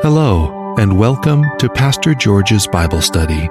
Hello, 0.00 0.76
and 0.78 0.96
welcome 0.96 1.44
to 1.58 1.68
Pastor 1.68 2.14
George's 2.14 2.68
Bible 2.68 3.02
Study. 3.02 3.48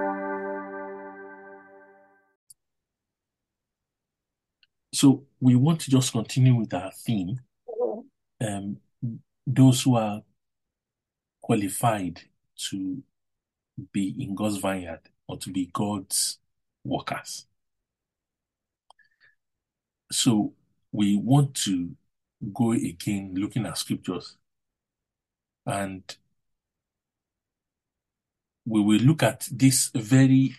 So 4.93 5.25
we 5.41 5.55
want 5.55 5.81
to 5.81 5.91
just 5.91 6.13
continue 6.13 6.55
with 6.55 6.73
our 6.73 6.89
theme. 6.93 7.41
Um, 8.39 8.77
those 9.45 9.81
who 9.81 9.97
are 9.97 10.21
qualified 11.41 12.21
to 12.69 13.03
be 13.91 14.15
in 14.17 14.33
God's 14.33 14.55
vineyard 14.55 15.01
or 15.27 15.37
to 15.39 15.51
be 15.51 15.69
God's 15.73 16.39
workers. 16.85 17.45
So 20.13 20.53
we 20.93 21.17
want 21.17 21.55
to 21.65 21.89
go 22.53 22.71
again 22.71 23.33
looking 23.35 23.65
at 23.65 23.77
scriptures 23.77 24.37
and 25.65 26.03
we 28.67 28.81
will 28.81 28.99
look 28.99 29.23
at 29.23 29.47
this 29.49 29.89
very, 29.95 30.53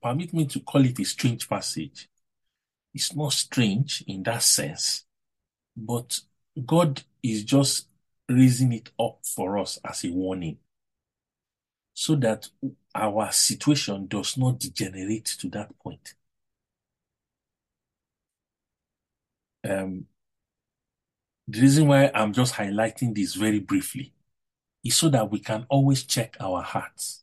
permit 0.00 0.32
me 0.32 0.46
to 0.46 0.60
call 0.60 0.84
it 0.84 0.98
a 1.00 1.04
strange 1.04 1.48
passage. 1.48 2.08
It's 2.94 3.16
not 3.16 3.32
strange 3.32 4.04
in 4.06 4.22
that 4.22 4.42
sense, 4.42 5.04
but 5.76 6.20
God 6.64 7.02
is 7.22 7.42
just 7.42 7.88
raising 8.28 8.72
it 8.72 8.90
up 8.98 9.18
for 9.24 9.58
us 9.58 9.78
as 9.84 10.04
a 10.04 10.10
warning 10.10 10.58
so 11.94 12.14
that 12.16 12.48
our 12.94 13.32
situation 13.32 14.06
does 14.06 14.36
not 14.38 14.60
degenerate 14.60 15.26
to 15.40 15.48
that 15.48 15.76
point. 15.80 16.14
Um, 19.68 20.06
the 21.48 21.60
reason 21.60 21.88
why 21.88 22.10
I'm 22.14 22.32
just 22.32 22.54
highlighting 22.54 23.14
this 23.14 23.34
very 23.34 23.58
briefly 23.58 24.12
is 24.84 24.96
so 24.96 25.08
that 25.08 25.30
we 25.30 25.40
can 25.40 25.66
always 25.68 26.04
check 26.04 26.36
our 26.40 26.62
hearts 26.62 27.21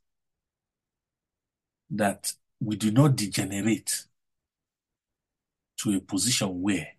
that 1.91 2.34
we 2.59 2.76
do 2.76 2.91
not 2.91 3.15
degenerate 3.15 4.05
to 5.77 5.96
a 5.96 5.99
position 5.99 6.62
where 6.62 6.90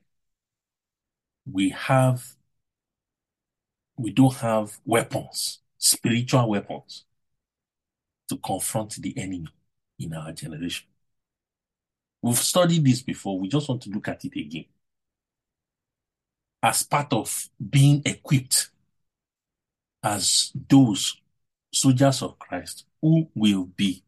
we 1.51 1.71
have 1.71 2.35
we 3.97 4.11
don't 4.11 4.37
have 4.37 4.79
weapons, 4.87 5.59
spiritual 5.77 6.49
weapons 6.49 7.05
to 8.29 8.39
confront 8.39 8.95
the 8.95 9.17
enemy 9.19 9.47
in 9.99 10.15
our 10.15 10.33
generation. 10.33 10.87
We've 12.23 12.39
studied 12.39 12.85
this 12.85 13.03
before. 13.03 13.39
We 13.39 13.49
just 13.49 13.69
want 13.69 13.83
to 13.83 13.91
look 13.91 14.09
at 14.09 14.25
it 14.25 14.35
again. 14.39 14.65
As 16.63 16.83
part 16.83 17.13
of 17.13 17.49
being 17.69 18.03
equipped 18.07 18.71
as 20.03 20.53
those 20.69 21.17
soldiers 21.73 22.23
of 22.23 22.39
Christ 22.39 22.87
who 23.03 23.29
will 23.35 23.65
be 23.65 24.03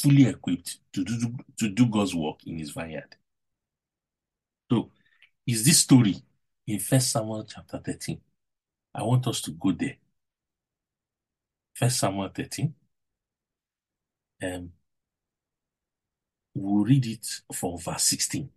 fully 0.00 0.26
equipped 0.26 0.78
to 0.92 1.04
do, 1.04 1.34
to 1.58 1.68
do 1.68 1.86
God's 1.86 2.14
work 2.14 2.46
in 2.46 2.58
his 2.58 2.70
vineyard. 2.70 3.16
So, 4.70 4.90
is 5.46 5.64
this 5.64 5.80
story 5.80 6.22
in 6.66 6.78
First 6.78 7.10
Samuel 7.10 7.44
chapter 7.44 7.78
13? 7.78 8.20
I 8.94 9.02
want 9.02 9.26
us 9.26 9.40
to 9.42 9.52
go 9.52 9.72
there. 9.72 9.96
First 11.74 11.98
Samuel 12.00 12.28
13. 12.34 12.74
Um, 14.42 14.72
we'll 16.54 16.84
read 16.84 17.06
it 17.06 17.26
from 17.52 17.78
verse 17.78 18.04
16. 18.04 18.50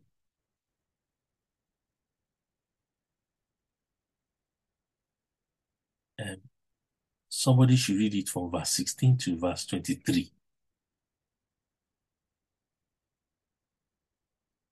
Um, 6.20 6.38
somebody 7.30 7.76
should 7.76 7.96
read 7.98 8.16
it 8.16 8.30
from 8.30 8.52
verse 8.52 8.70
16 8.72 9.18
to 9.18 9.38
verse 9.38 9.66
23. 9.66 10.32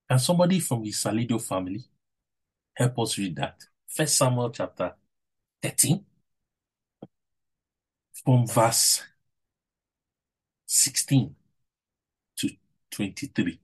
And 0.10 0.20
somebody 0.20 0.60
from 0.60 0.84
the 0.84 0.90
Salido 0.90 1.40
family 1.42 1.84
help 2.74 2.97
us 3.00 3.18
read 3.18 3.36
that. 3.36 3.64
First 3.88 4.18
Samuel 4.18 4.50
chapter 4.50 4.94
13 5.62 6.03
from 8.25 8.48
verse 8.48 9.03
16 10.66 11.36
to 12.38 12.50
23. 12.92 13.59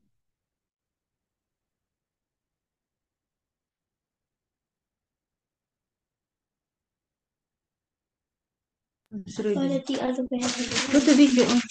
Quality 9.54 10.00
other 10.02 10.24
Put 10.30 11.06
the 11.06 11.64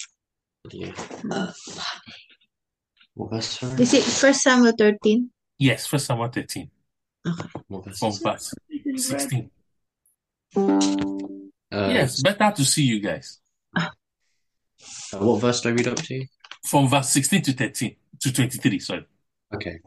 video 3.17 3.27
on. 3.27 3.27
Yeah. 3.27 3.27
What 3.27 3.31
verse, 3.31 3.59
sorry? 3.59 3.81
Is 3.81 3.93
it 3.93 4.03
First 4.03 4.41
Samuel 4.41 4.73
13? 4.77 5.29
Yes, 5.57 5.87
First 5.87 6.05
Samuel 6.07 6.29
13 6.29 6.69
What 7.67 7.85
verse? 7.85 7.99
from 7.99 8.11
verse 8.13 8.53
16. 8.95 9.49
Uh, 10.57 11.89
Yes, 11.89 12.21
better 12.21 12.51
to 12.55 12.63
see 12.65 12.83
you 12.83 12.99
guys. 13.01 13.39
uh, 13.75 13.89
what 15.19 15.41
verse 15.41 15.61
do 15.61 15.69
I 15.69 15.71
read 15.73 15.87
up 15.87 15.97
to? 15.97 16.25
From 16.67 16.87
verse 16.87 17.09
16 17.09 17.41
to 17.43 17.53
13 17.53 17.95
to 18.21 18.33
23, 18.33 18.79
sorry. 18.79 19.05
Okay. 19.53 19.79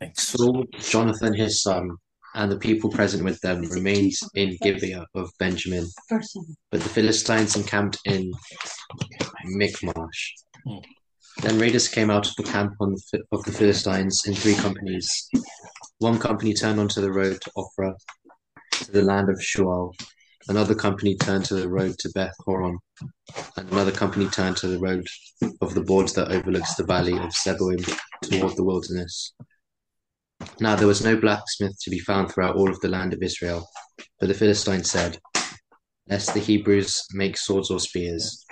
Thanks. 0.00 0.28
Saul, 0.28 0.64
Jonathan 0.78 1.34
his 1.34 1.62
son, 1.62 1.90
and 2.34 2.52
the 2.52 2.58
people 2.58 2.90
present 2.90 3.24
with 3.24 3.40
them 3.40 3.62
remained 3.70 4.12
in 4.34 4.56
Gibeah 4.62 5.06
of 5.14 5.30
Benjamin, 5.38 5.86
but 6.70 6.80
the 6.82 6.88
Philistines 6.88 7.56
encamped 7.56 7.98
in 8.04 8.30
Michmash. 9.44 10.34
Then 11.42 11.58
raiders 11.58 11.88
came 11.88 12.10
out 12.10 12.26
of 12.26 12.34
the 12.36 12.42
camp 12.42 12.74
the, 12.78 13.22
of 13.32 13.44
the 13.44 13.52
Philistines 13.52 14.22
in 14.26 14.34
three 14.34 14.54
companies. 14.54 15.28
One 15.98 16.18
company 16.18 16.54
turned 16.54 16.80
onto 16.80 17.00
the 17.00 17.12
road 17.12 17.40
to 17.40 17.50
Ophrah, 17.56 17.94
to 18.72 18.92
the 18.92 19.02
land 19.02 19.28
of 19.28 19.38
Shual. 19.38 19.92
Another 20.48 20.74
company 20.74 21.16
turned 21.16 21.44
to 21.46 21.54
the 21.54 21.68
road 21.68 21.98
to 21.98 22.10
Beth 22.10 22.34
Horon, 22.44 22.78
and 23.56 23.70
another 23.70 23.92
company 23.92 24.26
turned 24.28 24.56
to 24.58 24.68
the 24.68 24.78
road 24.78 25.06
of 25.60 25.74
the 25.74 25.82
boards 25.82 26.12
that 26.14 26.30
overlooks 26.30 26.74
the 26.74 26.84
valley 26.84 27.14
of 27.14 27.34
Zeboim 27.34 27.84
toward 28.22 28.56
the 28.56 28.64
wilderness. 28.64 29.34
Now 30.60 30.76
there 30.76 30.86
was 30.86 31.04
no 31.04 31.16
blacksmith 31.16 31.76
to 31.82 31.90
be 31.90 31.98
found 31.98 32.30
throughout 32.30 32.56
all 32.56 32.70
of 32.70 32.80
the 32.80 32.88
land 32.88 33.12
of 33.12 33.22
Israel, 33.22 33.68
but 34.20 34.28
the 34.28 34.34
Philistines 34.34 34.90
said, 34.90 35.18
Lest 36.08 36.32
the 36.32 36.40
Hebrews 36.40 37.02
make 37.12 37.36
swords 37.36 37.70
or 37.70 37.80
spears. 37.80 38.46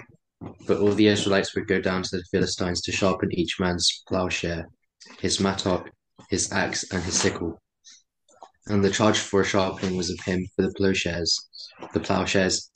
But 0.66 0.78
all 0.78 0.92
the 0.92 1.06
Israelites 1.08 1.54
would 1.54 1.68
go 1.68 1.80
down 1.80 2.02
to 2.02 2.16
the 2.16 2.24
Philistines 2.30 2.80
to 2.82 2.92
sharpen 2.92 3.32
each 3.32 3.58
man's 3.60 4.02
plowshare, 4.08 4.68
his 5.20 5.40
mattock, 5.40 5.90
his 6.30 6.52
axe, 6.52 6.84
and 6.92 7.02
his 7.02 7.18
sickle. 7.18 7.60
And 8.66 8.82
the 8.82 8.90
charge 8.90 9.18
for 9.18 9.42
a 9.42 9.44
sharpening 9.44 9.96
was 9.96 10.10
of 10.10 10.20
him 10.20 10.46
for 10.56 10.62
the 10.62 10.72
plowshares, 10.76 11.48
the 11.92 12.00
plowshares, 12.00 12.70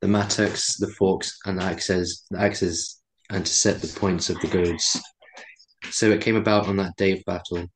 the 0.00 0.08
mattocks, 0.08 0.76
the 0.76 0.88
forks, 0.88 1.36
and 1.46 1.58
the 1.58 1.64
axes, 1.64 2.24
the 2.30 2.40
axes, 2.40 3.00
and 3.30 3.44
to 3.44 3.52
set 3.52 3.80
the 3.80 3.98
points 3.98 4.30
of 4.30 4.40
the 4.40 4.48
goads. 4.48 5.00
So 5.90 6.10
it 6.10 6.20
came 6.20 6.36
about 6.36 6.68
on 6.68 6.76
that 6.76 6.96
day 6.96 7.12
of 7.12 7.24
battle 7.26 7.66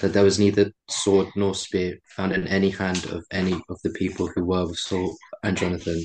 that 0.00 0.12
there 0.12 0.24
was 0.24 0.38
neither 0.38 0.70
sword 0.88 1.28
nor 1.36 1.54
spear 1.54 1.98
found 2.16 2.32
in 2.32 2.46
any 2.48 2.70
hand 2.70 3.04
of 3.06 3.24
any 3.30 3.60
of 3.68 3.80
the 3.82 3.90
people 3.90 4.28
who 4.28 4.44
were 4.44 4.66
with 4.66 4.78
Saul 4.78 5.16
and 5.42 5.56
Jonathan. 5.56 6.02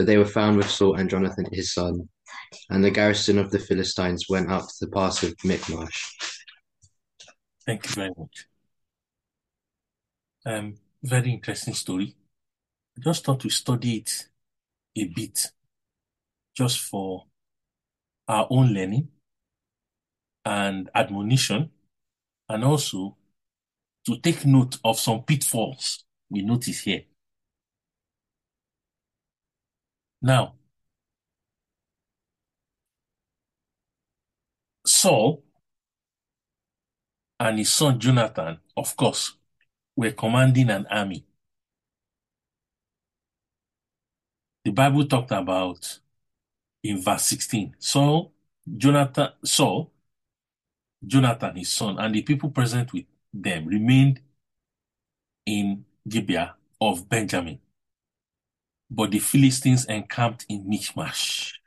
But 0.00 0.06
they 0.06 0.16
were 0.16 0.24
found 0.24 0.56
with 0.56 0.70
Saul 0.70 0.94
and 0.94 1.10
Jonathan 1.10 1.44
his 1.52 1.74
son, 1.74 2.08
and 2.70 2.82
the 2.82 2.90
garrison 2.90 3.36
of 3.36 3.50
the 3.50 3.58
Philistines 3.58 4.30
went 4.30 4.50
up 4.50 4.62
to 4.62 4.86
the 4.86 4.90
pass 4.90 5.22
of 5.22 5.34
Michmash. 5.44 6.16
Thank 7.66 7.84
you 7.84 7.90
very 7.92 8.10
much. 8.16 8.46
Um, 10.46 10.76
very 11.02 11.34
interesting 11.34 11.74
story. 11.74 12.16
I 12.96 13.02
just 13.04 13.26
thought 13.26 13.40
to 13.40 13.50
study 13.50 13.98
it 13.98 14.28
a 14.96 15.04
bit, 15.04 15.48
just 16.56 16.80
for 16.80 17.26
our 18.26 18.46
own 18.48 18.72
learning 18.72 19.08
and 20.46 20.88
admonition, 20.94 21.68
and 22.48 22.64
also 22.64 23.18
to 24.06 24.18
take 24.18 24.46
note 24.46 24.78
of 24.82 24.98
some 24.98 25.24
pitfalls 25.24 26.04
we 26.30 26.40
notice 26.40 26.80
here. 26.80 27.02
Now, 30.22 30.54
Saul 34.86 35.42
and 37.38 37.58
his 37.58 37.72
son 37.72 37.98
Jonathan, 37.98 38.58
of 38.76 38.96
course, 38.96 39.36
were 39.96 40.12
commanding 40.12 40.70
an 40.70 40.86
army. 40.90 41.24
The 44.64 44.70
Bible 44.72 45.06
talked 45.06 45.32
about 45.32 46.00
in 46.82 47.00
verse 47.00 47.24
16. 47.24 47.76
Saul, 47.78 48.32
Jonathan, 48.76 49.30
Saul, 49.44 49.92
Jonathan, 51.06 51.56
his 51.56 51.72
son, 51.72 51.98
and 51.98 52.14
the 52.14 52.22
people 52.22 52.50
present 52.50 52.92
with 52.92 53.06
them 53.32 53.66
remained 53.66 54.20
in 55.46 55.84
Gibeah 56.08 56.54
of 56.80 57.08
Benjamin. 57.08 57.60
But 58.90 59.10
the 59.12 59.18
Philistines 59.18 59.84
encamped 59.86 60.46
in 60.48 60.68
Michmash. 60.68 61.60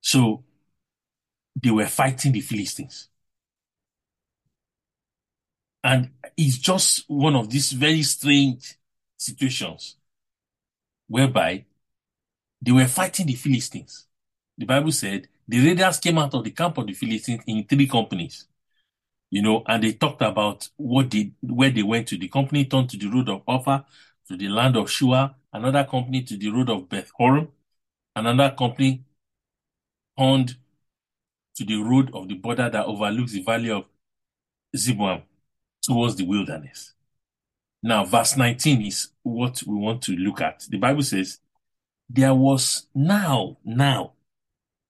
So 0.00 0.44
they 1.60 1.70
were 1.70 1.86
fighting 1.86 2.32
the 2.32 2.40
Philistines. 2.40 3.08
And 5.84 6.10
it's 6.36 6.58
just 6.58 7.04
one 7.08 7.34
of 7.34 7.50
these 7.50 7.72
very 7.72 8.02
strange 8.02 8.76
situations 9.16 9.96
whereby 11.08 11.64
they 12.60 12.72
were 12.72 12.86
fighting 12.86 13.26
the 13.26 13.34
Philistines. 13.34 14.06
The 14.56 14.66
Bible 14.66 14.92
said 14.92 15.28
the 15.48 15.64
raiders 15.66 15.98
came 15.98 16.18
out 16.18 16.34
of 16.34 16.44
the 16.44 16.50
camp 16.52 16.78
of 16.78 16.86
the 16.86 16.92
Philistines 16.94 17.42
in 17.46 17.64
three 17.64 17.86
companies, 17.86 18.46
you 19.30 19.42
know, 19.42 19.62
and 19.66 19.82
they 19.82 19.94
talked 19.94 20.22
about 20.22 20.68
what 20.76 21.10
they, 21.10 21.32
where 21.42 21.70
they 21.70 21.82
went 21.82 22.08
to. 22.08 22.18
The 22.18 22.28
company 22.28 22.66
turned 22.66 22.90
to 22.90 22.96
the 22.98 23.08
road 23.08 23.28
of 23.28 23.42
Ophir, 23.48 23.84
to 24.28 24.36
the 24.36 24.48
land 24.48 24.76
of 24.76 24.90
Shua, 24.90 25.34
another 25.52 25.84
company 25.84 26.22
to 26.22 26.36
the 26.36 26.50
road 26.50 26.70
of 26.70 26.88
Beth 26.88 27.10
Horon, 27.16 27.48
another 28.14 28.54
company 28.56 29.04
turned 30.18 30.56
to 31.54 31.64
the 31.64 31.76
road 31.76 32.10
of 32.14 32.28
the 32.28 32.34
border 32.34 32.70
that 32.70 32.86
overlooks 32.86 33.32
the 33.32 33.42
valley 33.42 33.70
of 33.70 33.86
Zeboam 34.76 35.22
towards 35.82 36.16
the 36.16 36.24
wilderness. 36.24 36.94
Now, 37.82 38.04
verse 38.04 38.36
19 38.36 38.82
is 38.82 39.08
what 39.22 39.62
we 39.66 39.74
want 39.74 40.02
to 40.02 40.12
look 40.12 40.40
at. 40.40 40.66
The 40.68 40.78
Bible 40.78 41.02
says, 41.02 41.40
There 42.08 42.34
was 42.34 42.86
now, 42.94 43.58
now, 43.64 44.12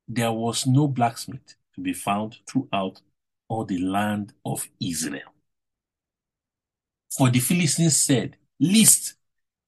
there 0.06 0.32
was 0.32 0.66
no 0.66 0.88
blacksmith 0.88 1.54
to 1.74 1.80
be 1.80 1.94
found 1.94 2.36
throughout 2.46 3.00
all 3.48 3.64
the 3.64 3.78
land 3.78 4.34
of 4.44 4.68
Israel. 4.80 5.32
For 7.16 7.30
the 7.30 7.40
Philistines 7.40 7.96
said, 7.96 8.36
Lest 8.60 9.14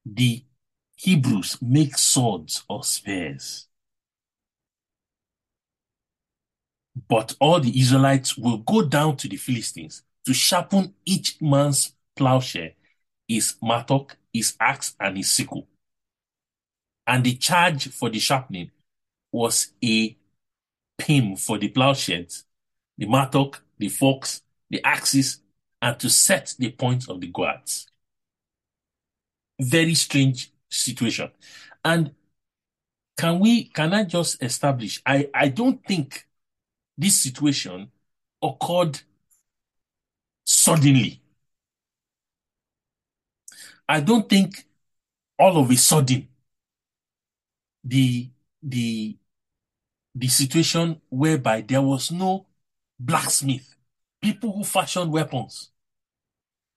the 0.05 0.45
Hebrews 0.97 1.59
make 1.61 1.99
swords 1.99 2.65
or 2.69 2.85
spears. 2.85 3.67
But 7.09 7.35
all 7.41 7.61
the 7.61 7.79
Israelites 7.79 8.37
will 8.39 8.59
go 8.59 8.83
down 8.83 9.17
to 9.19 9.29
the 9.29 9.37
Philistines 9.37 10.03
to 10.27 10.33
sharpen 10.33 10.95
each 11.05 11.41
man's 11.41 11.95
plowshare, 12.17 12.73
his 13.27 13.57
mattock, 13.61 14.17
his 14.33 14.57
axe, 14.61 14.95
and 15.01 15.17
his 15.17 15.31
sickle. 15.31 15.67
And 17.07 17.25
the 17.25 17.35
charge 17.35 17.89
for 17.89 18.09
the 18.09 18.19
sharpening 18.19 18.71
was 19.33 19.73
a 19.85 20.17
pim 20.97 21.37
for 21.37 21.59
the 21.59 21.69
plowshares, 21.69 22.45
the 22.97 23.07
mattock, 23.07 23.63
the 23.79 23.89
forks, 23.89 24.43
the 24.71 24.83
axes, 24.85 25.41
and 25.83 25.99
to 25.99 26.09
set 26.09 26.55
the 26.59 26.71
points 26.71 27.09
of 27.09 27.21
the 27.21 27.27
guards. 27.27 27.89
Very 29.61 29.95
strange 29.95 30.53
situation. 30.69 31.31
And 31.85 32.15
can 33.17 33.39
we, 33.41 33.65
can 33.65 33.93
I 33.93 34.05
just 34.05 34.43
establish? 34.43 35.01
I, 35.07 35.29
I 35.35 35.49
don't 35.49 35.85
think 35.87 36.27
this 36.99 37.21
situation 37.21 37.91
occurred 38.43 39.01
suddenly. 40.45 41.21
I 43.89 44.01
don't 44.01 44.29
think 44.29 44.67
all 45.39 45.59
of 45.59 45.71
a 45.71 45.77
sudden 45.77 46.29
the 47.83 48.31
the 48.63 49.17
the 50.15 50.29
situation 50.29 51.01
whereby 51.11 51.61
there 51.63 51.83
was 51.83 52.11
no 52.11 52.47
blacksmith, 52.99 53.77
people 54.23 54.53
who 54.53 54.65
fashioned 54.65 55.13
weapons. 55.13 55.71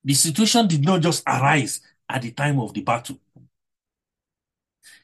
The 0.03 0.13
situation 0.13 0.67
did 0.67 0.83
not 0.83 1.01
just 1.01 1.23
arise 1.27 1.81
at 2.09 2.21
the 2.21 2.31
time 2.31 2.59
of 2.59 2.73
the 2.73 2.81
battle. 2.81 3.19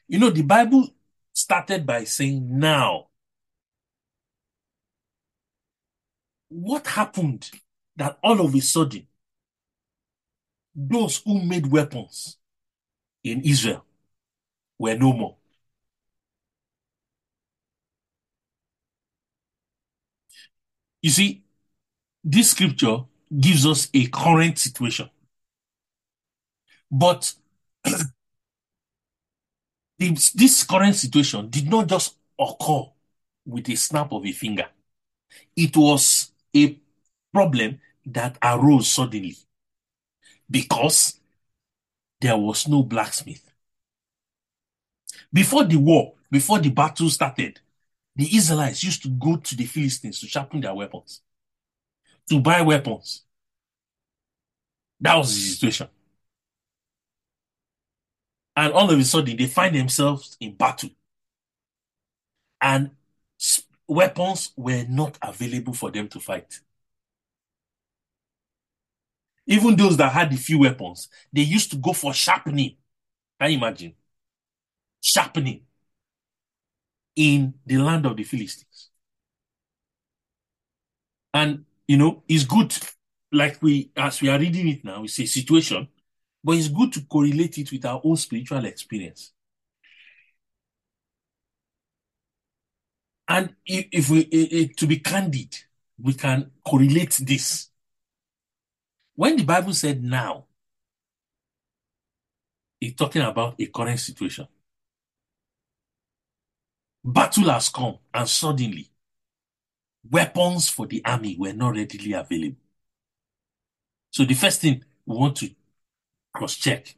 You 0.08 0.18
know, 0.18 0.30
the 0.30 0.42
Bible 0.42 0.88
started 1.32 1.86
by 1.86 2.04
saying 2.04 2.58
now. 2.58 3.08
What 6.48 6.86
happened 6.86 7.50
that 7.96 8.18
all 8.22 8.40
of 8.40 8.54
a 8.54 8.60
sudden 8.60 9.06
those 10.74 11.18
who 11.24 11.42
made 11.42 11.66
weapons 11.66 12.38
in 13.24 13.40
Israel 13.42 13.84
were 14.78 14.96
no 14.96 15.12
more? 15.12 15.36
You 21.02 21.10
see, 21.10 21.44
this 22.24 22.52
scripture 22.52 23.04
gives 23.38 23.66
us 23.66 23.88
a 23.92 24.06
current 24.06 24.58
situation. 24.58 25.10
But 26.90 27.34
this, 29.98 30.64
current 30.64 30.94
situation 30.96 31.48
did 31.50 31.68
not 31.68 31.86
just 31.88 32.16
occur 32.38 32.84
with 33.46 33.68
a 33.68 33.76
snap 33.76 34.12
of 34.12 34.24
a 34.26 34.32
finger. 34.32 34.66
It 35.56 35.76
was 35.76 36.32
a 36.54 36.78
problem 37.32 37.80
that 38.06 38.38
arose 38.42 38.88
suddenly 38.88 39.36
because 40.50 41.20
there 42.20 42.36
was 42.36 42.66
no 42.68 42.82
blacksmith. 42.82 43.50
Before 45.32 45.64
the 45.64 45.76
war, 45.76 46.14
before 46.30 46.58
the 46.58 46.70
battle 46.70 47.10
started, 47.10 47.60
the 48.16 48.36
Israelites 48.36 48.82
used 48.84 49.02
to 49.02 49.08
go 49.08 49.36
to 49.36 49.56
the 49.56 49.64
Philistines 49.64 50.20
to 50.20 50.26
sharpen 50.26 50.60
their 50.60 50.74
weapons, 50.74 51.22
to 52.28 52.40
buy 52.40 52.60
weapons. 52.62 53.22
That 55.00 55.16
was 55.16 55.34
the 55.34 55.40
situation. 55.50 55.88
And 58.56 58.72
all 58.72 58.90
of 58.90 58.98
a 58.98 59.04
sudden, 59.04 59.36
they 59.36 59.46
find 59.46 59.74
themselves 59.74 60.36
in 60.40 60.54
battle. 60.54 60.90
And 62.60 62.90
weapons 63.86 64.52
were 64.56 64.84
not 64.88 65.18
available 65.22 65.74
for 65.74 65.90
them 65.90 66.08
to 66.08 66.20
fight. 66.20 66.60
Even 69.46 69.76
those 69.76 69.96
that 69.98 70.12
had 70.12 70.30
the 70.30 70.36
few 70.36 70.60
weapons, 70.60 71.08
they 71.32 71.42
used 71.42 71.70
to 71.70 71.76
go 71.76 71.92
for 71.92 72.14
sharpening. 72.14 72.76
Can 73.40 73.50
you 73.50 73.58
imagine? 73.58 73.94
Sharpening 75.00 75.66
in 77.16 77.54
the 77.66 77.78
land 77.78 78.06
of 78.06 78.16
the 78.16 78.24
Philistines. 78.24 78.90
And, 81.32 81.64
you 81.86 81.96
know, 81.96 82.22
it's 82.28 82.44
good, 82.44 82.74
like 83.32 83.60
we, 83.62 83.90
as 83.96 84.22
we 84.22 84.28
are 84.28 84.38
reading 84.38 84.68
it 84.68 84.84
now, 84.84 85.04
it's 85.04 85.18
a 85.18 85.26
situation, 85.26 85.88
but 86.44 86.56
it's 86.56 86.68
good 86.68 86.92
to 86.92 87.00
correlate 87.06 87.56
it 87.56 87.72
with 87.72 87.86
our 87.86 88.02
own 88.04 88.16
spiritual 88.18 88.64
experience. 88.66 89.32
And 93.26 93.54
if, 93.64 94.10
we, 94.10 94.68
to 94.76 94.86
be 94.86 94.98
candid, 94.98 95.56
we 95.98 96.12
can 96.12 96.50
correlate 96.62 97.18
this. 97.22 97.70
When 99.14 99.36
the 99.36 99.44
Bible 99.44 99.72
said 99.72 100.04
now, 100.04 100.44
it's 102.78 102.94
talking 102.94 103.22
about 103.22 103.54
a 103.58 103.66
current 103.66 103.98
situation. 103.98 104.46
Battle 107.02 107.50
has 107.50 107.70
come, 107.70 107.98
and 108.12 108.28
suddenly, 108.28 108.90
weapons 110.10 110.68
for 110.68 110.86
the 110.86 111.02
army 111.06 111.36
were 111.38 111.54
not 111.54 111.76
readily 111.76 112.12
available. 112.12 112.58
So 114.10 114.24
the 114.24 114.34
first 114.34 114.60
thing 114.60 114.84
we 115.06 115.16
want 115.16 115.36
to 115.36 115.50
cross 116.34 116.56
check 116.56 116.96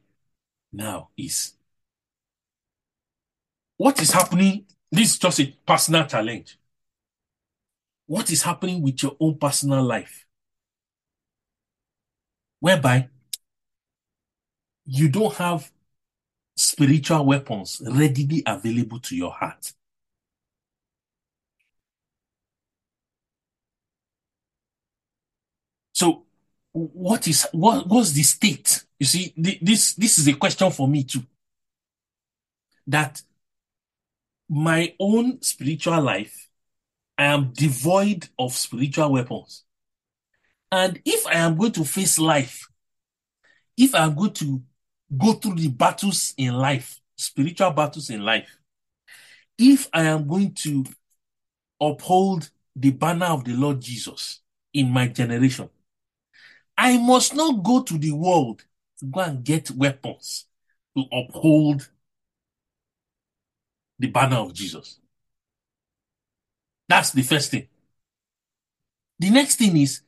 now 0.72 1.10
is 1.16 1.54
what 3.76 4.00
is 4.00 4.10
happening? 4.12 4.64
This 4.90 5.12
is 5.12 5.18
just 5.18 5.40
a 5.40 5.54
personal 5.66 6.06
challenge. 6.06 6.58
What 8.06 8.30
is 8.30 8.42
happening 8.42 8.82
with 8.82 9.02
your 9.02 9.16
own 9.20 9.36
personal 9.38 9.82
life? 9.82 10.26
Whereby 12.60 13.08
you 14.86 15.08
don't 15.08 15.34
have 15.34 15.70
spiritual 16.56 17.26
weapons 17.26 17.82
readily 17.84 18.42
available 18.46 19.00
to 19.00 19.16
your 19.16 19.32
heart. 19.32 19.72
So, 25.92 26.24
what 26.72 27.26
is 27.26 27.46
what 27.52 27.88
was 27.88 28.12
the 28.12 28.22
state? 28.22 28.85
You 28.98 29.06
see, 29.06 29.34
this 29.36 29.94
this 29.94 30.18
is 30.18 30.26
a 30.28 30.34
question 30.34 30.70
for 30.70 30.88
me 30.88 31.04
too. 31.04 31.22
That 32.86 33.22
my 34.48 34.94
own 34.98 35.42
spiritual 35.42 36.00
life, 36.00 36.48
I 37.18 37.24
am 37.24 37.52
devoid 37.52 38.28
of 38.38 38.52
spiritual 38.52 39.12
weapons. 39.12 39.64
And 40.70 41.00
if 41.04 41.26
I 41.26 41.34
am 41.34 41.56
going 41.56 41.72
to 41.72 41.84
face 41.84 42.18
life, 42.18 42.68
if 43.76 43.94
I'm 43.94 44.14
going 44.14 44.32
to 44.34 44.62
go 45.16 45.32
through 45.34 45.56
the 45.56 45.68
battles 45.68 46.34
in 46.36 46.54
life, 46.54 47.00
spiritual 47.16 47.70
battles 47.70 48.10
in 48.10 48.22
life, 48.22 48.48
if 49.58 49.88
I 49.92 50.02
am 50.04 50.26
going 50.26 50.54
to 50.54 50.84
uphold 51.80 52.50
the 52.74 52.90
banner 52.90 53.26
of 53.26 53.44
the 53.44 53.54
Lord 53.54 53.80
Jesus 53.80 54.40
in 54.72 54.90
my 54.90 55.08
generation, 55.08 55.68
I 56.76 56.98
must 56.98 57.34
not 57.34 57.62
go 57.62 57.82
to 57.82 57.98
the 57.98 58.12
world 58.12 58.64
to 59.00 59.06
go 59.06 59.20
and 59.20 59.44
get 59.44 59.70
weapons 59.70 60.46
to 60.96 61.04
uphold 61.12 61.88
the 63.98 64.08
banner 64.08 64.36
of 64.36 64.54
Jesus. 64.54 64.98
That's 66.88 67.10
the 67.12 67.22
first 67.22 67.50
thing. 67.50 67.68
The 69.18 69.30
next 69.30 69.56
thing 69.56 69.76
is 69.76 70.02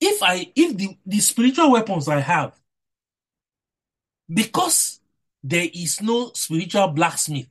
if 0.00 0.22
I 0.22 0.52
if 0.54 0.76
the, 0.76 0.96
the 1.06 1.20
spiritual 1.20 1.72
weapons 1.72 2.08
I 2.08 2.20
have, 2.20 2.58
because 4.32 5.00
there 5.42 5.68
is 5.72 6.02
no 6.02 6.32
spiritual 6.34 6.88
blacksmith, 6.88 7.48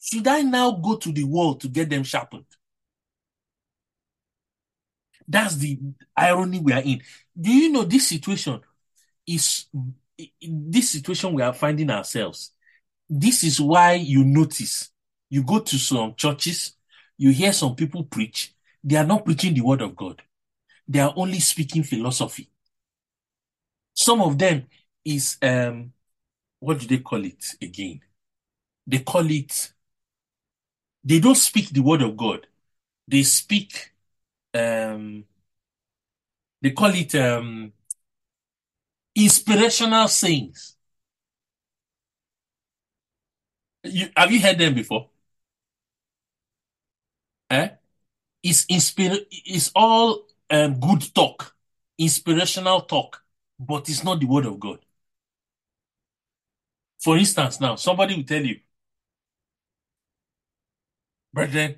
should 0.00 0.26
I 0.26 0.42
now 0.42 0.72
go 0.72 0.96
to 0.96 1.12
the 1.12 1.24
world 1.24 1.60
to 1.60 1.68
get 1.68 1.90
them 1.90 2.02
sharpened? 2.02 2.44
That's 5.28 5.56
the 5.56 5.78
irony 6.16 6.60
we 6.60 6.72
are 6.72 6.82
in. 6.82 7.02
Do 7.38 7.50
you 7.50 7.70
know 7.70 7.84
this 7.84 8.08
situation 8.08 8.60
is 9.26 9.66
this 10.40 10.90
situation 10.90 11.34
we 11.34 11.42
are 11.42 11.52
finding 11.52 11.90
ourselves? 11.90 12.52
This 13.08 13.44
is 13.44 13.60
why 13.60 13.94
you 13.94 14.24
notice 14.24 14.90
you 15.28 15.42
go 15.42 15.58
to 15.58 15.78
some 15.78 16.14
churches, 16.16 16.74
you 17.18 17.32
hear 17.32 17.52
some 17.52 17.74
people 17.74 18.04
preach, 18.04 18.54
they 18.82 18.96
are 18.96 19.06
not 19.06 19.24
preaching 19.24 19.54
the 19.54 19.60
word 19.60 19.82
of 19.82 19.96
God. 19.96 20.22
They 20.88 21.00
are 21.00 21.12
only 21.16 21.40
speaking 21.40 21.82
philosophy. 21.82 22.50
Some 23.94 24.20
of 24.20 24.38
them 24.38 24.66
is 25.04 25.36
um 25.42 25.92
what 26.60 26.78
do 26.78 26.86
they 26.86 26.98
call 26.98 27.24
it 27.24 27.44
again? 27.60 28.00
They 28.86 28.98
call 29.00 29.30
it 29.30 29.72
they 31.04 31.20
don't 31.20 31.36
speak 31.36 31.70
the 31.70 31.80
word 31.80 32.02
of 32.02 32.16
God. 32.16 32.46
They 33.08 33.22
speak 33.22 33.92
um 34.54 35.24
they 36.62 36.70
call 36.70 36.94
it 36.94 37.14
um 37.14 37.72
inspirational 39.16 40.08
sayings. 40.08 40.76
You 43.84 44.08
have 44.16 44.30
you 44.32 44.40
heard 44.40 44.58
them 44.58 44.74
before? 44.74 45.08
Eh? 47.50 47.70
It's 48.42 48.66
inspir 48.66 49.26
it's 49.30 49.70
all 49.74 50.26
um, 50.50 50.78
good 50.80 51.14
talk, 51.14 51.54
inspirational 51.98 52.82
talk, 52.82 53.22
but 53.58 53.88
it's 53.88 54.04
not 54.04 54.20
the 54.20 54.26
word 54.26 54.46
of 54.46 54.60
God. 54.60 54.80
For 56.98 57.16
instance, 57.16 57.60
now 57.60 57.76
somebody 57.76 58.16
will 58.16 58.24
tell 58.24 58.44
you, 58.44 58.60
brethren, 61.32 61.76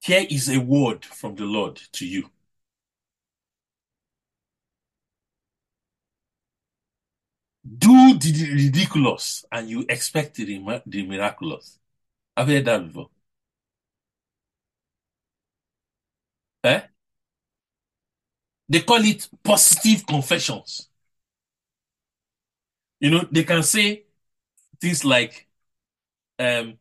here 0.00 0.26
is 0.28 0.48
a 0.48 0.58
word 0.60 1.04
from 1.04 1.34
the 1.36 1.44
Lord 1.44 1.76
to 1.92 2.06
you. 2.06 2.30
Do 7.76 8.18
the 8.18 8.52
ridiculous 8.54 9.44
and 9.52 9.68
you 9.68 9.84
expect 9.88 10.36
the, 10.36 10.44
the 10.86 11.06
miraculous. 11.06 11.78
Have 12.36 12.48
you 12.50 12.56
heard 12.56 12.64
that 12.66 12.86
before? 12.86 13.10
Eh? 16.62 16.88
They 18.66 18.80
call 18.80 19.04
it 19.04 19.28
positive 19.44 20.06
confessions. 20.06 20.88
You 23.00 23.10
know, 23.10 23.24
they 23.30 23.44
can 23.44 23.62
say 23.62 24.04
things 24.80 25.04
like, 25.04 25.48
um, 26.38 26.78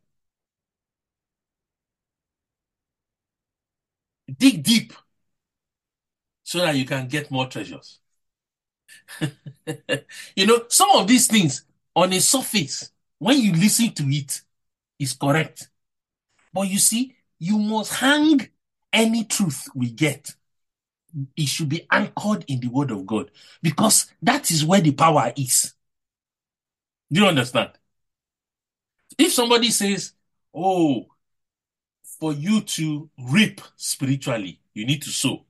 dig 4.39 4.63
deep 4.63 4.94
so 6.44 6.60
that 6.60 6.75
you 6.75 6.86
can 6.86 7.08
get 7.08 7.29
more 7.32 7.46
treasures. 7.48 8.00
you 10.36 10.46
know, 10.46 10.63
some 10.70 10.89
of 10.92 11.08
these 11.08 11.27
things 11.27 11.63
on 11.96 12.13
a 12.13 12.20
surface, 12.20 12.92
when 13.20 13.39
you 13.39 13.54
listen 13.54 13.92
to 13.94 14.04
it, 14.04 14.42
is 15.00 15.13
correct. 15.13 15.70
But 16.54 16.70
you 16.70 16.80
see, 16.80 17.16
you 17.39 17.58
must 17.58 17.94
hang 17.94 18.50
any 18.92 19.25
truth 19.25 19.68
we 19.75 19.92
get. 19.92 20.36
It 21.36 21.48
should 21.48 21.70
be 21.70 21.88
anchored 21.92 22.46
in 22.48 22.60
the 22.60 22.68
word 22.68 22.92
of 22.92 23.06
God 23.06 23.32
because 23.62 24.12
that 24.22 24.51
is 24.51 24.66
where 24.66 24.82
the 24.82 24.92
power 24.92 25.34
is. 25.36 25.74
Do 27.12 27.22
you 27.22 27.27
understand? 27.27 27.72
If 29.18 29.34
somebody 29.34 29.72
says, 29.72 30.13
Oh, 30.54 31.08
for 32.20 32.34
you 32.34 32.62
to 32.62 33.10
reap 33.30 33.62
spiritually, 33.75 34.60
you 34.74 34.86
need 34.86 35.01
to 35.04 35.10
sow. 35.10 35.46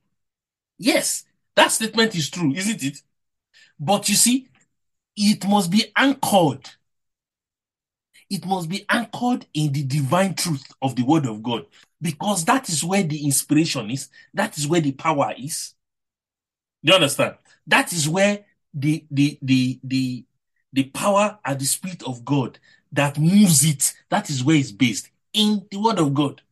Yes, 0.78 1.24
that 1.54 1.68
statement 1.72 2.14
is 2.14 2.30
true, 2.30 2.52
isn't 2.52 2.82
it? 2.82 3.02
But 3.78 4.08
you 4.08 4.14
see, 4.14 4.48
it 5.16 5.46
must 5.46 5.70
be 5.70 5.92
anchored. 5.96 6.68
It 8.30 8.44
must 8.44 8.68
be 8.68 8.84
anchored 8.88 9.46
in 9.54 9.72
the 9.72 9.82
divine 9.84 10.34
truth 10.34 10.64
of 10.82 10.94
the 10.96 11.02
word 11.02 11.26
of 11.26 11.42
God 11.42 11.66
because 12.00 12.44
that 12.44 12.68
is 12.68 12.84
where 12.84 13.02
the 13.02 13.24
inspiration 13.24 13.90
is. 13.90 14.08
That 14.34 14.58
is 14.58 14.66
where 14.66 14.80
the 14.80 14.92
power 14.92 15.32
is. 15.36 15.74
Do 16.84 16.90
you 16.92 16.96
understand? 16.96 17.34
That 17.66 17.92
is 17.92 18.08
where 18.08 18.44
the, 18.74 19.04
the, 19.10 19.38
the, 19.42 19.80
the, 19.82 20.24
the 20.72 20.84
power 20.84 21.38
and 21.44 21.58
the 21.58 21.64
spirit 21.64 22.02
of 22.02 22.24
God 22.24 22.58
that 22.92 23.18
moves 23.18 23.64
it, 23.64 23.94
that 24.10 24.30
is 24.30 24.44
where 24.44 24.56
it's 24.56 24.72
based 24.72 25.10
in 25.32 25.66
the 25.70 25.80
word 25.80 25.98
of 25.98 26.14
God. 26.14 26.42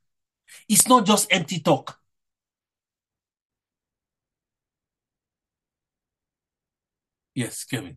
It's 0.69 0.89
not 0.89 1.07
just 1.07 1.33
empty 1.33 1.61
talk. 1.61 1.99
Yes, 7.37 7.65
Kevin. 7.65 7.97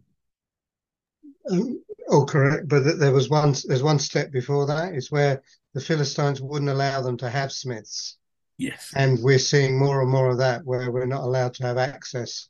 Um, 1.49 1.81
oh, 2.09 2.25
correct. 2.25 2.67
But 2.67 2.99
there 2.99 3.13
was 3.13 3.29
one. 3.29 3.55
There's 3.65 3.81
one 3.81 3.97
step 3.97 4.31
before 4.31 4.67
that. 4.67 4.93
It's 4.93 5.09
where 5.09 5.41
the 5.73 5.79
Philistines 5.79 6.41
wouldn't 6.41 6.69
allow 6.69 7.01
them 7.01 7.17
to 7.19 7.29
have 7.29 7.53
smiths. 7.53 8.17
Yes. 8.57 8.91
And 8.93 9.17
we're 9.23 9.39
seeing 9.39 9.79
more 9.79 10.01
and 10.01 10.11
more 10.11 10.29
of 10.29 10.39
that, 10.39 10.65
where 10.65 10.91
we're 10.91 11.05
not 11.05 11.23
allowed 11.23 11.53
to 11.55 11.63
have 11.63 11.77
access 11.77 12.49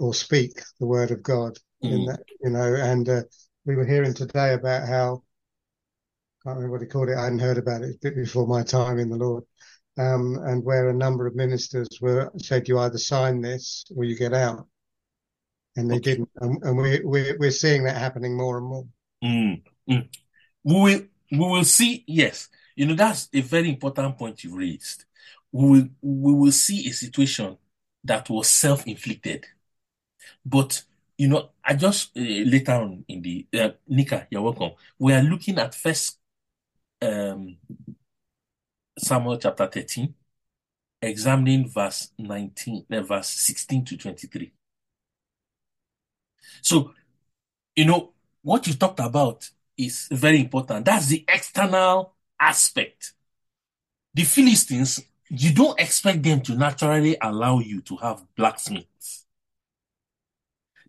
or 0.00 0.12
speak 0.12 0.60
the 0.80 0.88
word 0.88 1.12
of 1.12 1.22
God 1.22 1.56
mm. 1.84 1.92
in 1.92 2.06
that, 2.06 2.20
you 2.42 2.50
know. 2.50 2.74
And 2.74 3.08
uh, 3.08 3.22
we 3.64 3.76
were 3.76 3.86
hearing 3.86 4.12
today 4.12 4.54
about 4.54 4.88
how 4.88 5.22
I 6.42 6.50
can't 6.50 6.56
remember 6.56 6.72
what 6.72 6.80
he 6.80 6.88
called 6.88 7.10
it. 7.10 7.16
I 7.16 7.24
hadn't 7.24 7.38
heard 7.38 7.58
about 7.58 7.82
it 7.82 7.94
a 7.94 7.98
bit 8.02 8.16
before 8.16 8.48
my 8.48 8.64
time 8.64 8.98
in 8.98 9.08
the 9.08 9.16
Lord. 9.16 9.44
Um, 9.96 10.36
and 10.44 10.64
where 10.64 10.88
a 10.88 10.94
number 10.94 11.28
of 11.28 11.36
ministers 11.36 11.88
were 12.00 12.32
said, 12.38 12.66
you 12.66 12.80
either 12.80 12.98
sign 12.98 13.40
this 13.40 13.84
or 13.96 14.02
you 14.02 14.16
get 14.16 14.34
out 14.34 14.66
and 15.78 15.90
they 15.90 16.00
didn't. 16.00 16.28
And, 16.40 16.62
and 16.62 16.76
we, 16.76 17.00
we, 17.04 17.32
we're 17.38 17.50
seeing 17.50 17.84
that 17.84 17.96
happening 17.96 18.36
more 18.36 18.58
and 18.58 18.66
more. 18.66 18.86
Mm, 19.24 19.62
mm. 19.88 20.08
We 20.64 20.74
will, 20.74 21.00
we 21.32 21.38
will 21.38 21.64
see. 21.64 22.04
Yes, 22.06 22.48
you 22.76 22.86
know 22.86 22.94
that's 22.94 23.28
a 23.32 23.40
very 23.40 23.70
important 23.70 24.18
point 24.18 24.44
you 24.44 24.56
raised. 24.56 25.04
We 25.52 25.70
will, 25.70 25.88
we 26.02 26.32
will 26.34 26.52
see 26.52 26.88
a 26.88 26.92
situation 26.92 27.56
that 28.04 28.28
was 28.28 28.48
self-inflicted, 28.48 29.46
but 30.44 30.82
you 31.16 31.26
know, 31.26 31.50
I 31.64 31.74
just 31.74 32.16
uh, 32.16 32.20
later 32.20 32.72
on 32.72 33.04
in 33.08 33.22
the 33.22 33.46
uh, 33.52 33.70
Nika, 33.88 34.28
you're 34.30 34.42
welcome. 34.42 34.70
We 35.00 35.12
are 35.14 35.22
looking 35.22 35.58
at 35.58 35.74
First 35.74 36.18
um, 37.02 37.56
Samuel 38.96 39.38
chapter 39.38 39.66
thirteen, 39.66 40.14
examining 41.02 41.68
verse 41.68 42.12
nineteen, 42.18 42.84
uh, 42.92 43.00
verse 43.00 43.30
sixteen 43.30 43.84
to 43.86 43.96
twenty-three. 43.96 44.52
So, 46.62 46.92
you 47.74 47.84
know, 47.84 48.12
what 48.42 48.66
you 48.66 48.74
talked 48.74 49.00
about 49.00 49.48
is 49.76 50.08
very 50.10 50.40
important. 50.40 50.84
That's 50.84 51.06
the 51.06 51.24
external 51.28 52.14
aspect. 52.40 53.12
The 54.14 54.24
Philistines, 54.24 55.00
you 55.28 55.54
don't 55.54 55.78
expect 55.78 56.22
them 56.22 56.40
to 56.42 56.54
naturally 56.54 57.16
allow 57.20 57.60
you 57.60 57.80
to 57.82 57.96
have 57.96 58.24
blacksmiths. 58.36 59.26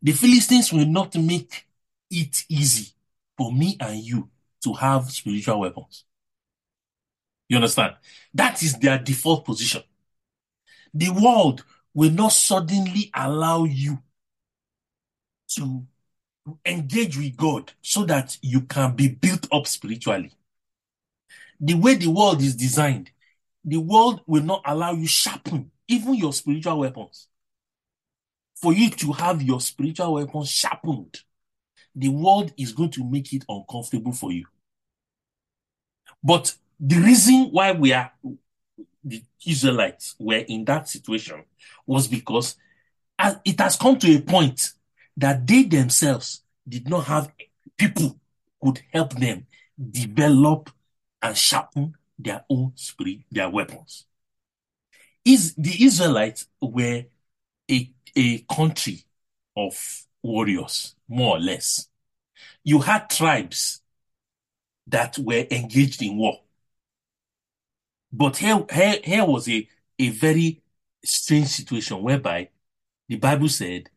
The 0.02 0.14
Philistines 0.14 0.72
will 0.72 0.86
not 0.86 1.16
make 1.16 1.68
it 2.10 2.46
easy 2.50 2.94
for 3.38 3.52
me 3.52 3.78
and 3.80 4.00
you 4.00 4.30
to 4.64 4.74
have 4.74 5.10
spiritual 5.12 5.60
weapons. 5.60 6.06
You 7.48 7.58
understand? 7.58 7.96
That 8.34 8.62
is 8.64 8.78
their 8.78 8.98
default 9.00 9.46
position. 9.46 9.84
The 10.94 11.10
world 11.10 11.64
will 11.94 12.12
not 12.12 12.32
suddenly 12.32 13.12
allow 13.14 13.66
you 13.66 14.00
to 15.56 15.86
engage 16.66 17.18
with 17.18 17.36
God 17.36 17.72
so 17.82 18.06
that 18.06 18.38
you 18.42 18.62
can 18.62 18.96
be 18.96 19.10
built 19.10 19.48
up 19.52 19.68
spiritually. 19.68 20.32
The 21.60 21.74
way 21.74 21.96
the 21.96 22.10
world 22.10 22.42
is 22.42 22.56
designed, 22.56 23.12
the 23.64 23.78
world 23.78 24.22
will 24.26 24.44
not 24.44 24.62
allow 24.66 24.94
you 24.94 25.08
sharpen 25.08 25.72
even 25.90 26.14
your 26.14 26.32
spiritual 26.32 26.80
weapons. 26.80 27.28
For 28.62 28.74
you 28.74 28.90
to 28.92 29.12
have 29.14 29.42
your 29.42 29.60
spiritual 29.60 30.14
weapons 30.14 30.50
sharpened, 30.50 31.22
the 31.96 32.10
world 32.10 32.54
is 32.58 32.72
going 32.72 32.92
to 32.92 33.04
make 33.04 33.34
it 33.34 33.44
uncomfortable 33.50 34.12
for 34.12 34.32
you. 34.32 34.46
But 36.24 36.56
the 36.80 36.98
reason 36.98 37.50
why 37.52 37.72
we 37.72 37.94
are 37.94 38.12
the 39.04 39.24
Israelites 39.46 40.16
were 40.20 40.36
in 40.48 40.66
that 40.66 40.88
situation 40.88 41.44
was 41.86 42.08
because 42.08 42.56
it 43.44 43.60
has 43.60 43.76
come 43.76 43.98
to 44.00 44.16
a 44.16 44.22
point 44.22 44.72
that 45.20 45.46
they 45.46 45.64
themselves 45.64 46.44
did 46.68 46.90
not 46.90 47.06
have 47.06 47.32
people 47.78 48.18
could 48.64 48.82
help 48.94 49.14
them 49.16 49.46
develop 49.92 50.70
and 51.22 51.36
sharpen 51.36 51.94
their 52.18 52.46
own 52.50 52.72
spirit, 52.76 53.20
their 53.30 53.50
weapons. 53.50 54.06
Is 55.26 55.54
the 55.56 55.84
Israelites 55.84 56.48
were 56.62 57.04
a, 57.70 57.92
a 58.16 58.38
country 58.40 59.04
of 59.58 60.06
warriors, 60.24 60.96
more 61.08 61.36
or 61.36 61.40
less. 61.40 61.90
You 62.64 62.80
had 62.80 63.10
tribes 63.10 63.82
that 64.88 65.18
were 65.18 65.46
engaged 65.52 66.02
in 66.02 66.18
war. 66.18 66.40
But 68.12 68.38
here, 68.38 68.66
here, 68.72 69.00
here 69.04 69.26
was 69.26 69.50
a, 69.50 69.68
a 70.00 70.10
very 70.10 70.62
strange 71.04 71.48
situation 71.48 72.02
whereby 72.02 72.50
the 73.10 73.18
Bible 73.18 73.50
said 73.50 73.90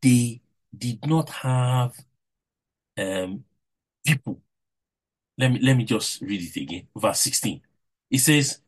they 0.00 0.40
did 0.76 1.06
not 1.06 1.30
have 1.30 1.94
um, 2.98 3.44
people. 4.06 4.40
Let 5.38 5.52
me 5.52 5.60
let 5.60 5.76
me 5.76 5.84
just 5.84 6.20
read 6.22 6.42
it 6.42 6.60
again. 6.60 6.88
Verse 6.96 7.20
16. 7.20 7.62
It 8.10 8.18
says, 8.18 8.60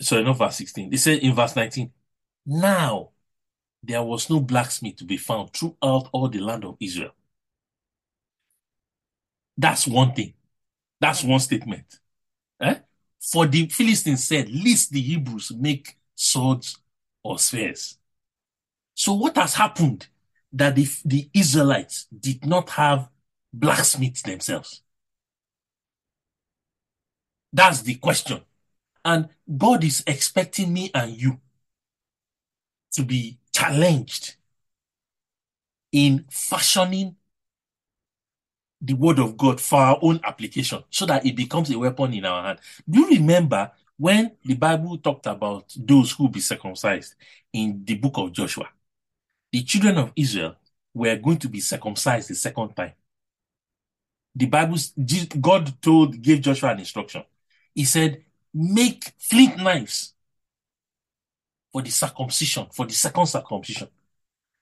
sorry, 0.00 0.24
not 0.24 0.38
verse 0.38 0.56
16. 0.56 0.92
It 0.92 0.98
says 0.98 1.18
in 1.20 1.34
verse 1.34 1.56
19, 1.56 1.90
now 2.46 3.10
there 3.82 4.02
was 4.02 4.30
no 4.30 4.40
blacksmith 4.40 4.96
to 4.96 5.04
be 5.04 5.16
found 5.16 5.52
throughout 5.52 6.08
all 6.12 6.28
the 6.28 6.40
land 6.40 6.64
of 6.64 6.76
Israel. 6.80 7.12
That's 9.56 9.86
one 9.86 10.14
thing. 10.14 10.34
That's 11.00 11.24
one 11.24 11.40
statement. 11.40 12.00
Eh? 12.60 12.76
For 13.20 13.46
the 13.46 13.68
Philistines 13.68 14.24
said, 14.26 14.48
least 14.50 14.92
the 14.92 15.00
Hebrews 15.00 15.52
make 15.56 15.98
swords 16.14 16.78
or 17.22 17.38
spears. 17.38 17.98
So 19.02 19.14
what 19.14 19.36
has 19.36 19.54
happened 19.54 20.06
that 20.52 20.76
the, 20.76 20.86
the 21.04 21.28
Israelites 21.34 22.06
did 22.16 22.46
not 22.46 22.70
have 22.70 23.08
blacksmiths 23.52 24.22
themselves? 24.22 24.80
That's 27.52 27.82
the 27.82 27.96
question. 27.96 28.42
And 29.04 29.28
God 29.58 29.82
is 29.82 30.04
expecting 30.06 30.72
me 30.72 30.92
and 30.94 31.20
you 31.20 31.40
to 32.92 33.02
be 33.02 33.40
challenged 33.50 34.36
in 35.90 36.24
fashioning 36.30 37.16
the 38.80 38.94
word 38.94 39.18
of 39.18 39.36
God 39.36 39.60
for 39.60 39.80
our 39.80 39.98
own 40.00 40.20
application 40.22 40.84
so 40.90 41.06
that 41.06 41.26
it 41.26 41.34
becomes 41.34 41.72
a 41.72 41.78
weapon 41.80 42.14
in 42.14 42.24
our 42.24 42.44
hand. 42.44 42.60
Do 42.88 43.00
you 43.00 43.08
remember 43.18 43.72
when 43.96 44.36
the 44.44 44.54
Bible 44.54 44.96
talked 44.98 45.26
about 45.26 45.74
those 45.76 46.12
who 46.12 46.28
be 46.28 46.38
circumcised 46.38 47.16
in 47.52 47.82
the 47.84 47.96
book 47.96 48.16
of 48.18 48.30
Joshua? 48.30 48.68
The 49.52 49.62
children 49.62 49.98
of 49.98 50.12
Israel 50.16 50.56
were 50.94 51.16
going 51.16 51.38
to 51.38 51.48
be 51.48 51.60
circumcised 51.60 52.30
the 52.30 52.34
second 52.34 52.74
time. 52.74 52.92
The 54.34 54.46
Bible, 54.46 54.78
God 55.40 55.80
told, 55.82 56.20
gave 56.22 56.40
Joshua 56.40 56.70
an 56.70 56.78
instruction. 56.78 57.22
He 57.74 57.84
said, 57.84 58.24
make 58.54 59.12
flint 59.18 59.58
knives 59.58 60.14
for 61.70 61.82
the 61.82 61.90
circumcision, 61.90 62.66
for 62.72 62.86
the 62.86 62.94
second 62.94 63.26
circumcision. 63.26 63.88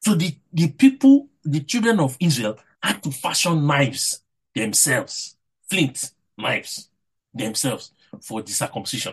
So 0.01 0.15
the, 0.15 0.35
the 0.53 0.69
people, 0.71 1.29
the 1.45 1.61
children 1.61 2.01
of 2.01 2.17
Israel 2.19 2.59
had 2.83 3.03
to 3.03 3.11
fashion 3.11 3.67
knives 3.67 4.23
themselves, 4.55 5.37
flint 5.69 6.11
knives 6.37 6.89
themselves 7.33 7.93
for 8.21 8.43
the 8.43 8.51
circumcision. 8.51 9.13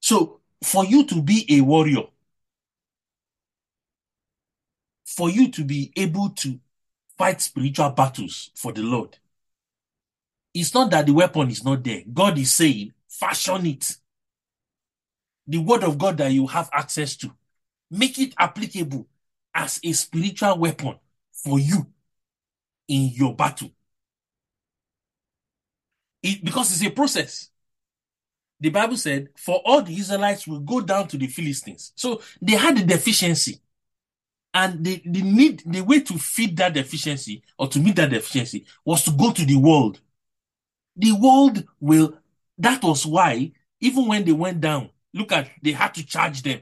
So 0.00 0.40
for 0.62 0.84
you 0.84 1.04
to 1.06 1.22
be 1.22 1.46
a 1.50 1.60
warrior, 1.60 2.04
for 5.08 5.30
you 5.30 5.50
to 5.50 5.64
be 5.64 5.90
able 5.96 6.28
to 6.28 6.60
fight 7.16 7.40
spiritual 7.40 7.88
battles 7.90 8.50
for 8.54 8.72
the 8.72 8.82
Lord, 8.82 9.16
it's 10.52 10.74
not 10.74 10.90
that 10.90 11.06
the 11.06 11.14
weapon 11.14 11.50
is 11.50 11.64
not 11.64 11.82
there. 11.82 12.02
God 12.12 12.36
is 12.36 12.52
saying, 12.52 12.92
fashion 13.08 13.66
it. 13.66 13.96
The 15.46 15.58
word 15.58 15.82
of 15.82 15.96
God 15.96 16.18
that 16.18 16.30
you 16.30 16.46
have 16.46 16.68
access 16.74 17.16
to, 17.16 17.32
make 17.90 18.18
it 18.18 18.34
applicable 18.38 19.06
as 19.54 19.80
a 19.82 19.92
spiritual 19.92 20.58
weapon 20.58 20.96
for 21.32 21.58
you 21.58 21.86
in 22.86 23.08
your 23.14 23.34
battle. 23.34 23.70
It, 26.22 26.44
because 26.44 26.70
it's 26.70 26.84
a 26.84 26.90
process. 26.90 27.48
The 28.60 28.68
Bible 28.68 28.98
said, 28.98 29.28
for 29.36 29.62
all 29.64 29.80
the 29.80 29.96
Israelites 29.96 30.46
will 30.46 30.60
go 30.60 30.82
down 30.82 31.08
to 31.08 31.16
the 31.16 31.28
Philistines. 31.28 31.92
So 31.94 32.20
they 32.42 32.56
had 32.56 32.76
a 32.78 32.84
deficiency. 32.84 33.60
And 34.54 34.84
the, 34.84 35.02
the 35.04 35.22
need, 35.22 35.62
the 35.66 35.82
way 35.82 36.00
to 36.00 36.14
feed 36.14 36.56
that 36.56 36.74
deficiency 36.74 37.42
or 37.58 37.68
to 37.68 37.78
meet 37.78 37.96
that 37.96 38.10
deficiency 38.10 38.66
was 38.84 39.04
to 39.04 39.12
go 39.12 39.32
to 39.32 39.44
the 39.44 39.56
world. 39.56 40.00
The 40.96 41.12
world 41.12 41.64
will, 41.80 42.14
that 42.58 42.82
was 42.82 43.06
why, 43.06 43.52
even 43.80 44.06
when 44.06 44.24
they 44.24 44.32
went 44.32 44.60
down, 44.60 44.90
look 45.12 45.32
at, 45.32 45.50
they 45.62 45.72
had 45.72 45.94
to 45.94 46.06
charge 46.06 46.42
them. 46.42 46.60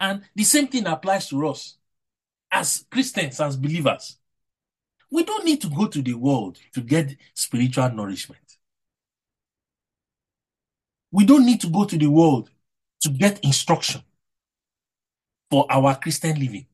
And 0.00 0.22
the 0.34 0.44
same 0.44 0.68
thing 0.68 0.86
applies 0.86 1.28
to 1.28 1.46
us 1.46 1.76
as 2.50 2.84
Christians, 2.90 3.40
as 3.40 3.56
believers. 3.56 4.18
We 5.10 5.24
don't 5.24 5.44
need 5.44 5.60
to 5.62 5.68
go 5.68 5.86
to 5.86 6.00
the 6.00 6.14
world 6.14 6.58
to 6.74 6.80
get 6.80 7.16
spiritual 7.34 7.90
nourishment. 7.90 8.40
We 11.10 11.26
don't 11.26 11.44
need 11.44 11.60
to 11.60 11.68
go 11.68 11.84
to 11.84 11.98
the 11.98 12.06
world 12.06 12.50
to 13.02 13.10
get 13.10 13.44
instruction 13.44 14.02
for 15.52 15.66
our 15.68 15.94
Christian 15.96 16.40
living. 16.40 16.64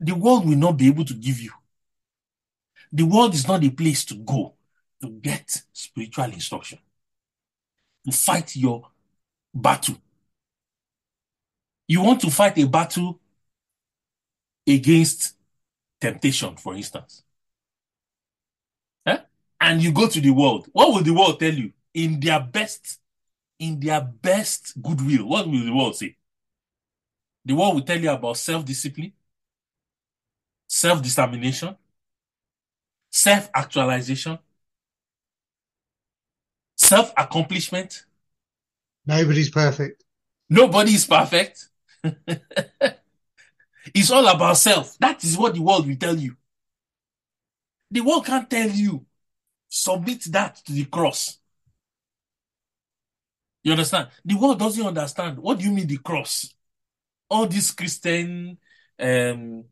The 0.00 0.12
world 0.12 0.44
will 0.44 0.56
not 0.56 0.76
be 0.76 0.88
able 0.88 1.04
to 1.04 1.14
give 1.14 1.38
you. 1.38 1.52
The 2.92 3.04
world 3.04 3.32
is 3.32 3.46
not 3.46 3.62
a 3.62 3.70
place 3.70 4.04
to 4.06 4.16
go 4.16 4.54
to 5.00 5.08
get 5.08 5.62
spiritual 5.72 6.24
instruction, 6.24 6.80
to 8.04 8.10
fight 8.10 8.56
your 8.56 8.88
battle. 9.54 9.94
You 11.86 12.02
want 12.02 12.20
to 12.22 12.30
fight 12.32 12.58
a 12.58 12.66
battle 12.66 13.20
against 14.66 15.36
temptation, 16.00 16.56
for 16.56 16.74
instance. 16.74 17.22
Eh? 19.06 19.18
And 19.60 19.80
you 19.80 19.92
go 19.92 20.08
to 20.08 20.20
the 20.20 20.30
world. 20.30 20.66
What 20.72 20.88
will 20.88 21.04
the 21.04 21.14
world 21.14 21.38
tell 21.38 21.54
you? 21.54 21.72
In 21.94 22.18
their 22.18 22.40
best, 22.40 22.98
in 23.60 23.78
their 23.78 24.00
best 24.00 24.82
goodwill, 24.82 25.28
what 25.28 25.46
will 25.46 25.64
the 25.64 25.72
world 25.72 25.94
say? 25.94 26.16
The 27.44 27.54
world 27.54 27.74
will 27.74 27.82
tell 27.82 28.00
you 28.00 28.10
about 28.10 28.36
self-discipline, 28.36 29.12
self-determination, 30.66 31.76
self-actualization, 33.10 34.38
self-accomplishment. 36.76 38.06
Nobody's 39.06 39.50
perfect. 39.50 40.04
Nobody 40.48 40.94
is 40.94 41.06
perfect. 41.06 41.68
It's 43.92 44.10
all 44.10 44.26
about 44.26 44.56
self. 44.56 44.96
That 44.98 45.22
is 45.24 45.36
what 45.36 45.54
the 45.54 45.60
world 45.60 45.86
will 45.86 45.96
tell 45.96 46.16
you. 46.16 46.36
The 47.90 48.00
world 48.00 48.24
can't 48.24 48.48
tell 48.48 48.68
you, 48.68 49.04
submit 49.68 50.24
that 50.32 50.56
to 50.64 50.72
the 50.72 50.84
cross. 50.86 51.38
You 53.62 53.72
understand? 53.72 54.08
The 54.24 54.34
world 54.34 54.58
doesn't 54.58 54.86
understand. 54.86 55.38
What 55.38 55.58
do 55.58 55.64
you 55.64 55.70
mean 55.70 55.86
the 55.86 55.98
cross? 55.98 56.52
All 57.28 57.46
these 57.46 57.70
Christian 57.70 58.58
um, 58.98 59.64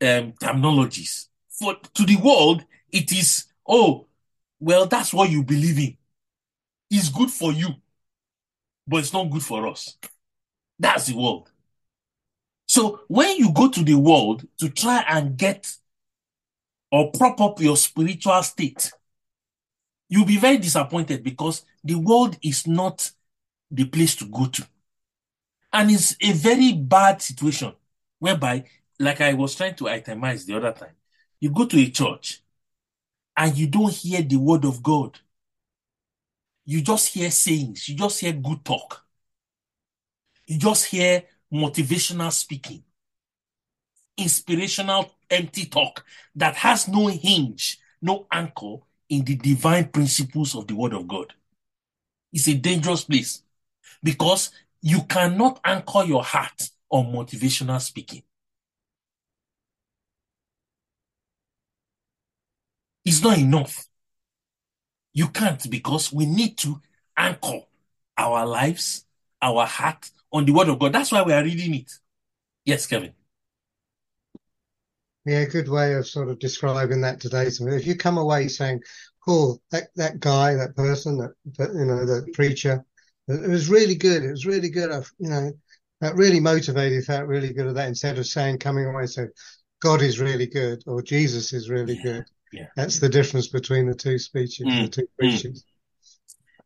um, 0.00 0.32
terminologies. 0.40 1.26
For 1.50 1.76
to 1.94 2.04
the 2.04 2.16
world, 2.16 2.64
it 2.90 3.12
is, 3.12 3.46
oh, 3.66 4.06
well, 4.58 4.86
that's 4.86 5.12
what 5.12 5.30
you 5.30 5.42
believe 5.42 5.78
in. 5.78 5.96
It's 6.90 7.08
good 7.08 7.30
for 7.30 7.52
you, 7.52 7.68
but 8.86 8.98
it's 8.98 9.12
not 9.12 9.30
good 9.30 9.42
for 9.42 9.66
us. 9.66 9.96
That's 10.78 11.06
the 11.06 11.16
world. 11.16 11.50
So 12.66 13.00
when 13.08 13.36
you 13.36 13.52
go 13.52 13.68
to 13.68 13.82
the 13.82 13.94
world 13.94 14.46
to 14.58 14.68
try 14.68 15.04
and 15.08 15.36
get 15.36 15.76
or 16.90 17.10
prop 17.12 17.40
up 17.40 17.60
your 17.60 17.76
spiritual 17.76 18.42
state, 18.42 18.92
you'll 20.08 20.26
be 20.26 20.36
very 20.38 20.58
disappointed 20.58 21.22
because 21.22 21.64
the 21.84 21.94
world 21.94 22.36
is 22.42 22.66
not 22.66 23.10
the 23.70 23.84
place 23.86 24.14
to 24.16 24.26
go 24.26 24.46
to. 24.46 24.66
And 25.72 25.90
it's 25.90 26.16
a 26.20 26.32
very 26.32 26.72
bad 26.72 27.22
situation 27.22 27.72
whereby, 28.18 28.64
like 28.98 29.20
I 29.20 29.32
was 29.34 29.54
trying 29.54 29.74
to 29.76 29.84
itemize 29.84 30.44
the 30.46 30.56
other 30.56 30.72
time, 30.72 30.94
you 31.40 31.50
go 31.50 31.64
to 31.66 31.78
a 31.78 31.90
church 31.90 32.42
and 33.36 33.56
you 33.56 33.66
don't 33.66 33.92
hear 33.92 34.22
the 34.22 34.36
word 34.36 34.64
of 34.64 34.82
God. 34.82 35.18
You 36.64 36.82
just 36.82 37.08
hear 37.14 37.30
sayings, 37.30 37.88
you 37.88 37.96
just 37.96 38.20
hear 38.20 38.32
good 38.32 38.64
talk. 38.64 39.04
You 40.46 40.58
just 40.58 40.86
hear 40.86 41.24
motivational 41.52 42.32
speaking, 42.32 42.82
inspirational 44.16 45.10
empty 45.30 45.66
talk 45.66 46.04
that 46.36 46.54
has 46.56 46.88
no 46.88 47.06
hinge, 47.08 47.78
no 48.00 48.26
anchor 48.30 48.76
in 49.08 49.24
the 49.24 49.36
divine 49.36 49.88
principles 49.88 50.54
of 50.54 50.66
the 50.66 50.74
Word 50.74 50.92
of 50.92 51.08
God. 51.08 51.32
It's 52.32 52.48
a 52.48 52.54
dangerous 52.54 53.04
place 53.04 53.42
because 54.02 54.50
you 54.82 55.04
cannot 55.04 55.60
anchor 55.64 56.02
your 56.04 56.24
heart 56.24 56.70
on 56.90 57.06
motivational 57.06 57.80
speaking. 57.80 58.22
It's 63.04 63.22
not 63.22 63.38
enough. 63.38 63.86
You 65.14 65.28
can't 65.28 65.70
because 65.70 66.12
we 66.12 66.26
need 66.26 66.58
to 66.58 66.80
anchor 67.16 67.60
our 68.18 68.46
lives, 68.46 69.04
our 69.40 69.66
heart 69.66 70.10
on 70.32 70.44
the 70.44 70.52
word 70.52 70.68
of 70.68 70.78
God. 70.78 70.92
That's 70.92 71.12
why 71.12 71.22
we 71.22 71.32
are 71.32 71.44
reading 71.44 71.74
it. 71.74 71.92
Yes, 72.64 72.86
Kevin. 72.86 73.12
Yeah, 75.24 75.40
a 75.40 75.46
good 75.46 75.68
way 75.68 75.94
of 75.94 76.06
sort 76.06 76.28
of 76.28 76.38
describing 76.38 77.00
that 77.02 77.20
today. 77.20 77.48
So 77.50 77.68
if 77.68 77.86
you 77.86 77.94
come 77.96 78.18
away 78.18 78.48
saying, 78.48 78.80
"Cool, 79.24 79.62
that 79.70 79.90
that 79.94 80.18
guy, 80.18 80.54
that 80.54 80.74
person, 80.74 81.18
that, 81.18 81.32
that 81.58 81.72
you 81.74 81.84
know, 81.84 82.04
the 82.04 82.28
preacher, 82.32 82.84
it 83.28 83.48
was 83.48 83.68
really 83.68 83.94
good. 83.94 84.24
It 84.24 84.30
was 84.30 84.46
really 84.46 84.70
good. 84.70 84.90
I, 84.90 84.98
you 85.18 85.28
know, 85.28 85.52
that 86.00 86.16
really 86.16 86.40
motivated. 86.40 87.04
Felt 87.04 87.26
really 87.26 87.52
good 87.52 87.66
at 87.66 87.74
that." 87.74 87.88
Instead 87.88 88.18
of 88.18 88.26
saying, 88.26 88.58
coming 88.58 88.86
away 88.86 89.06
saying, 89.06 89.30
"God 89.80 90.02
is 90.02 90.20
really 90.20 90.46
good" 90.46 90.82
or 90.86 91.02
"Jesus 91.02 91.52
is 91.52 91.70
really 91.70 91.96
Yeah, 91.96 92.02
good." 92.02 92.24
yeah. 92.52 92.66
That's 92.76 92.98
the 92.98 93.08
difference 93.08 93.48
between 93.48 93.88
the 93.88 93.94
two 93.94 94.18
speeches, 94.18 94.66
Mm, 94.66 94.82
the 94.82 94.88
two 94.88 95.02
mm. 95.02 95.16
preachers. 95.18 95.64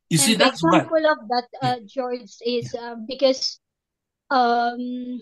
You 0.08 0.18
see, 0.18 0.32
and 0.32 0.40
the 0.40 0.44
that's 0.44 0.62
why. 0.62 0.78
example 0.78 1.06
of 1.10 1.18
that, 1.28 1.48
uh, 1.62 1.76
George, 1.86 2.30
is 2.44 2.74
uh, 2.74 2.94
because 3.06 3.60
um, 4.30 5.20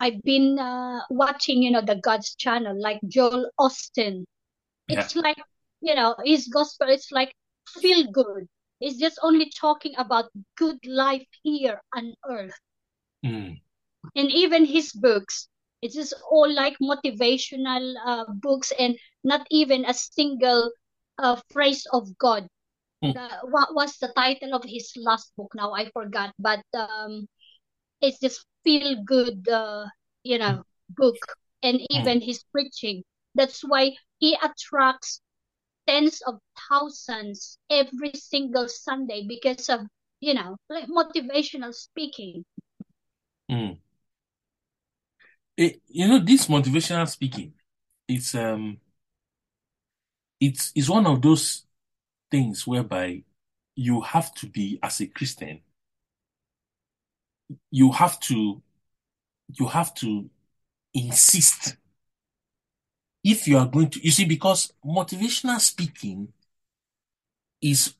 I've 0.00 0.22
been 0.22 0.58
uh, 0.58 1.00
watching, 1.10 1.62
you 1.62 1.70
know, 1.70 1.80
the 1.80 1.96
God's 1.96 2.34
channel, 2.34 2.80
like 2.80 3.00
Joel 3.06 3.50
Osteen. 3.58 4.24
Yeah. 4.88 5.00
It's 5.00 5.16
like, 5.16 5.38
you 5.80 5.94
know, 5.94 6.14
his 6.24 6.48
gospel 6.48 6.88
is 6.88 7.08
like 7.12 7.32
feel 7.80 8.10
good. 8.10 8.48
It's 8.82 8.98
just 8.98 9.18
only 9.22 9.50
talking 9.50 9.94
about 9.98 10.32
good 10.56 10.84
life 10.86 11.26
here 11.42 11.82
on 11.96 12.16
earth. 12.28 12.60
Mm, 13.24 13.60
And 14.16 14.30
even 14.30 14.64
his 14.66 14.92
books, 14.92 15.48
it's 15.82 15.94
just 15.94 16.14
all 16.30 16.50
like 16.52 16.78
motivational 16.80 17.94
uh, 18.04 18.24
books 18.32 18.72
and 18.78 18.98
not 19.24 19.46
even 19.50 19.84
a 19.84 19.94
single 19.94 20.72
uh, 21.18 21.36
phrase 21.50 21.86
of 21.92 22.18
God. 22.18 22.48
Hmm. 23.02 23.12
The, 23.12 23.28
what 23.50 23.74
was 23.74 23.98
the 23.98 24.12
title 24.14 24.54
of 24.54 24.64
his 24.64 24.92
last 24.96 25.32
book 25.36 25.52
now? 25.54 25.72
I 25.72 25.90
forgot, 25.90 26.34
but 26.38 26.64
um, 26.74 27.28
it's 28.00 28.20
just 28.20 28.46
feel 28.64 29.02
good, 29.04 29.48
uh, 29.48 29.86
you 30.24 30.38
know, 30.38 30.64
book, 30.90 31.26
and 31.62 31.80
even 31.90 32.20
his 32.20 32.44
preaching. 32.52 33.04
That's 33.34 33.62
why 33.62 33.96
he 34.18 34.36
attracts 34.42 35.20
tens 35.86 36.20
of 36.22 36.38
thousands 36.68 37.58
every 37.70 38.12
single 38.14 38.68
Sunday 38.68 39.26
because 39.28 39.68
of 39.68 39.80
you 40.20 40.34
know 40.34 40.56
like 40.68 40.86
motivational 40.88 41.74
speaking. 41.74 42.44
mm. 43.50 43.78
It- 45.56 45.82
you 45.88 46.08
know, 46.08 46.18
this 46.18 46.46
motivational 46.46 47.08
speaking, 47.08 47.54
it's 48.08 48.34
um, 48.34 48.80
it's 50.40 50.72
it's 50.74 50.88
one 50.88 51.06
of 51.06 51.22
those 51.22 51.64
things 52.30 52.66
whereby 52.66 53.24
you 53.76 54.00
have 54.02 54.34
to 54.36 54.46
be 54.48 54.78
as 54.82 55.00
a 55.00 55.06
Christian, 55.08 55.62
you 57.70 57.92
have 57.92 58.18
to 58.20 58.62
you 59.58 59.68
have 59.68 59.94
to 59.94 60.30
insist 60.94 61.76
if 63.24 63.46
you 63.46 63.58
are 63.58 63.66
going 63.66 63.90
to 63.90 64.00
you 64.04 64.10
see 64.10 64.24
because 64.24 64.72
motivational 64.84 65.60
speaking 65.60 66.32
is 67.60 67.94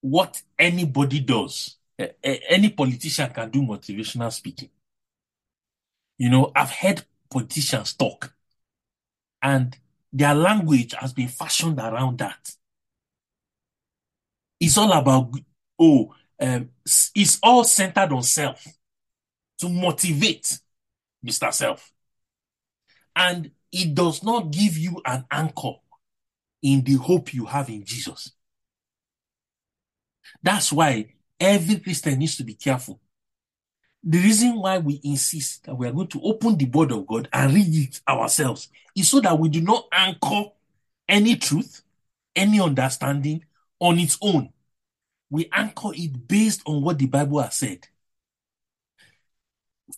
what 0.00 0.42
anybody 0.58 1.20
does. 1.20 1.76
Any 2.24 2.70
politician 2.70 3.30
can 3.30 3.50
do 3.50 3.62
motivational 3.62 4.32
speaking. 4.32 4.70
You 6.18 6.30
know 6.30 6.52
i've 6.54 6.70
heard 6.70 7.04
politicians 7.30 7.94
talk 7.94 8.32
and 9.42 9.76
their 10.12 10.34
language 10.34 10.94
has 10.98 11.12
been 11.12 11.28
fashioned 11.28 11.78
around 11.78 12.18
that. 12.18 12.54
It's 14.60 14.78
all 14.78 14.92
about 14.92 15.32
oh 15.78 16.14
um, 16.40 16.70
it's 17.14 17.38
all 17.42 17.64
centered 17.64 18.12
on 18.12 18.22
self 18.22 18.66
to 19.58 19.68
motivate 19.68 20.58
mr 21.24 21.52
self. 21.52 21.92
And 23.14 23.50
it 23.72 23.94
does 23.94 24.22
not 24.22 24.50
give 24.50 24.76
you 24.76 25.00
an 25.04 25.24
anchor 25.30 25.72
in 26.62 26.84
the 26.84 26.94
hope 26.94 27.34
you 27.34 27.46
have 27.46 27.68
in 27.68 27.84
Jesus. 27.84 28.32
That's 30.42 30.72
why 30.72 31.14
every 31.40 31.76
Christian 31.76 32.18
needs 32.18 32.36
to 32.36 32.44
be 32.44 32.54
careful. 32.54 33.00
The 34.04 34.18
reason 34.18 34.56
why 34.56 34.78
we 34.78 35.00
insist 35.04 35.64
that 35.64 35.76
we 35.76 35.86
are 35.86 35.92
going 35.92 36.08
to 36.08 36.20
open 36.22 36.56
the 36.56 36.66
word 36.66 36.92
of 36.92 37.06
God 37.06 37.28
and 37.32 37.54
read 37.54 37.74
it 37.74 38.00
ourselves 38.08 38.68
is 38.96 39.08
so 39.08 39.20
that 39.20 39.38
we 39.38 39.48
do 39.48 39.60
not 39.60 39.86
anchor 39.92 40.50
any 41.08 41.36
truth, 41.36 41.82
any 42.34 42.60
understanding 42.60 43.44
on 43.78 43.98
its 43.98 44.18
own. 44.20 44.50
We 45.30 45.48
anchor 45.52 45.90
it 45.94 46.28
based 46.28 46.62
on 46.66 46.82
what 46.82 46.98
the 46.98 47.06
Bible 47.06 47.40
has 47.40 47.54
said. 47.54 47.86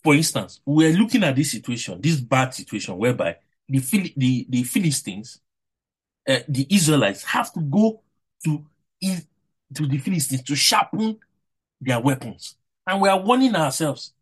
For 0.03 0.13
instance, 0.13 0.61
we're 0.65 0.93
looking 0.93 1.23
at 1.23 1.35
this 1.35 1.51
situation, 1.51 1.99
this 2.01 2.19
bad 2.19 2.53
situation 2.53 2.97
whereby 2.97 3.37
the 3.67 3.79
Phil- 3.79 4.13
the, 4.15 4.45
the 4.49 4.63
Philistines, 4.63 5.41
uh, 6.27 6.39
the 6.47 6.67
Israelites 6.69 7.23
have 7.23 7.51
to 7.53 7.61
go 7.61 8.01
to 8.45 8.65
to 9.73 9.85
the 9.87 9.97
Philistines 9.97 10.43
to 10.43 10.55
sharpen 10.55 11.17
their 11.81 11.99
weapons, 11.99 12.55
and 12.87 13.01
we 13.01 13.09
are 13.09 13.19
warning 13.19 13.55
ourselves: 13.55 14.13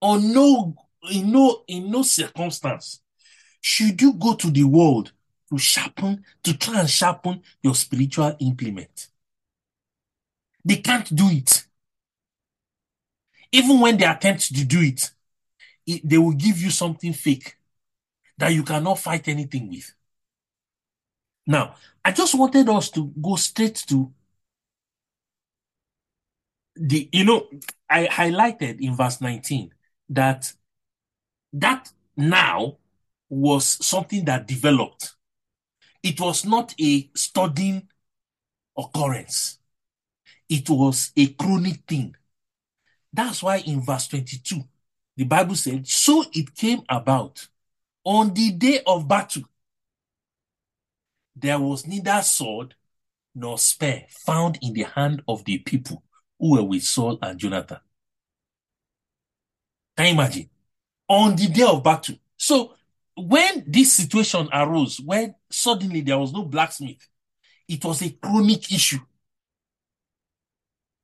on 0.00 0.32
no, 0.32 0.74
in 1.10 1.30
no, 1.30 1.62
in 1.68 1.90
no 1.90 2.02
circumstance 2.02 3.00
should 3.60 4.00
you 4.00 4.12
go 4.14 4.34
to 4.34 4.50
the 4.50 4.64
world 4.64 5.12
to 5.50 5.58
sharpen, 5.58 6.24
to 6.42 6.56
try 6.56 6.80
and 6.80 6.90
sharpen 6.90 7.42
your 7.62 7.74
spiritual 7.74 8.36
implement. 8.40 9.08
They 10.64 10.76
can't 10.76 11.14
do 11.14 11.28
it. 11.28 11.64
Even 13.52 13.80
when 13.80 13.96
they 13.96 14.04
attempt 14.04 14.54
to 14.54 14.64
do 14.64 14.80
it, 14.80 15.10
it- 15.86 16.08
they 16.08 16.18
will 16.18 16.32
give 16.32 16.60
you 16.60 16.70
something 16.70 17.12
fake 17.12 17.56
that 18.38 18.52
you 18.52 18.62
cannot 18.62 18.98
fight 18.98 19.28
anything 19.28 19.68
with. 19.68 19.92
Now, 21.46 21.76
I 22.04 22.12
just 22.12 22.34
wanted 22.34 22.68
us 22.68 22.90
to 22.90 23.12
go 23.20 23.36
straight 23.36 23.76
to 23.88 24.12
the, 26.74 27.08
you 27.12 27.24
know, 27.24 27.48
I 27.88 28.06
highlighted 28.06 28.80
in 28.80 28.96
verse 28.96 29.20
19 29.20 29.72
that 30.10 30.52
that 31.52 31.90
now 32.16 32.76
was 33.28 33.84
something 33.86 34.24
that 34.26 34.46
developed. 34.46 35.14
It 36.02 36.20
was 36.20 36.44
not 36.44 36.74
a 36.80 37.10
studying 37.14 37.88
occurrence. 38.76 39.58
It 40.48 40.68
was 40.68 41.12
a 41.16 41.26
chronic 41.28 41.82
thing. 41.88 42.14
That's 43.12 43.42
why 43.42 43.58
in 43.58 43.80
verse 43.80 44.08
22, 44.08 44.62
the 45.16 45.24
Bible 45.24 45.54
said, 45.54 45.88
So 45.88 46.24
it 46.32 46.54
came 46.54 46.82
about 46.88 47.48
on 48.06 48.32
the 48.34 48.52
day 48.52 48.80
of 48.86 49.08
battle, 49.08 49.42
there 51.34 51.58
was 51.58 51.86
neither 51.86 52.22
sword 52.22 52.76
nor 53.34 53.58
spear 53.58 54.04
found 54.08 54.58
in 54.62 54.72
the 54.72 54.84
hand 54.84 55.22
of 55.26 55.44
the 55.44 55.58
people 55.58 56.02
who 56.38 56.52
were 56.52 56.62
with 56.62 56.84
Saul 56.84 57.18
and 57.20 57.38
Jonathan. 57.38 57.80
Can 59.96 60.06
you 60.06 60.12
imagine? 60.12 60.48
On 61.08 61.34
the 61.34 61.48
day 61.48 61.64
of 61.64 61.82
battle. 61.82 62.14
So 62.36 62.74
when 63.16 63.64
this 63.66 63.94
situation 63.94 64.48
arose, 64.52 65.00
when 65.00 65.34
suddenly 65.50 66.00
there 66.00 66.18
was 66.18 66.32
no 66.32 66.44
blacksmith, 66.44 67.08
it 67.68 67.84
was 67.84 68.02
a 68.02 68.10
chronic 68.10 68.72
issue. 68.72 69.00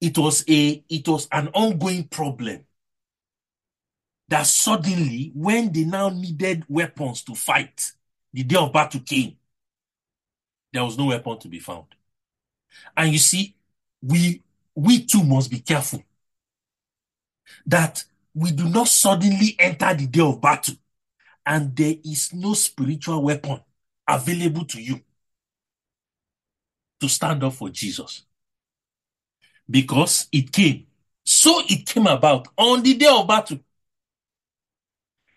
It 0.00 0.16
was 0.16 0.44
a 0.48 0.84
it 0.88 1.08
was 1.08 1.26
an 1.32 1.48
ongoing 1.48 2.04
problem. 2.04 2.64
That 4.32 4.46
suddenly, 4.46 5.30
when 5.34 5.70
they 5.70 5.84
now 5.84 6.08
needed 6.08 6.64
weapons 6.66 7.22
to 7.24 7.34
fight, 7.34 7.92
the 8.32 8.42
day 8.42 8.56
of 8.56 8.72
battle 8.72 9.02
came. 9.04 9.36
There 10.72 10.82
was 10.82 10.96
no 10.96 11.04
weapon 11.04 11.38
to 11.40 11.48
be 11.48 11.58
found. 11.58 11.88
And 12.96 13.12
you 13.12 13.18
see, 13.18 13.54
we 14.00 14.42
we 14.74 15.04
too 15.04 15.22
must 15.22 15.50
be 15.50 15.58
careful 15.60 16.02
that 17.66 18.02
we 18.34 18.52
do 18.52 18.70
not 18.70 18.88
suddenly 18.88 19.54
enter 19.58 19.92
the 19.92 20.06
day 20.06 20.22
of 20.22 20.40
battle 20.40 20.76
and 21.44 21.76
there 21.76 21.96
is 22.02 22.32
no 22.32 22.54
spiritual 22.54 23.22
weapon 23.22 23.60
available 24.08 24.64
to 24.64 24.80
you 24.80 24.98
to 27.02 27.08
stand 27.10 27.44
up 27.44 27.52
for 27.52 27.68
Jesus. 27.68 28.22
Because 29.68 30.26
it 30.32 30.50
came. 30.50 30.86
So 31.22 31.60
it 31.68 31.84
came 31.84 32.06
about 32.06 32.48
on 32.56 32.82
the 32.82 32.94
day 32.94 33.08
of 33.08 33.28
battle. 33.28 33.58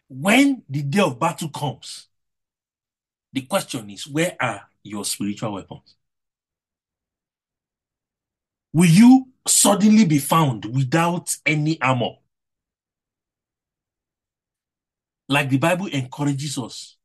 When 0.08 0.64
the 0.70 0.84
day 0.84 1.02
of 1.02 1.20
battle 1.20 1.50
comes, 1.50 2.08
the 3.34 3.42
question 3.42 3.90
is 3.90 4.08
where 4.08 4.36
are 4.40 4.62
your 4.84 5.04
spiritual 5.04 5.54
weapons? 5.54 5.96
Will 8.74 8.90
you 8.90 9.28
suddenly 9.48 10.06
be 10.06 10.20
found 10.20 10.66
without 10.66 11.36
any 11.46 11.82
armor? 11.82 12.16
like 15.28 15.50
the 15.50 15.58
Bible 15.58 15.88
encourages 15.88 16.58
us, 16.58 16.98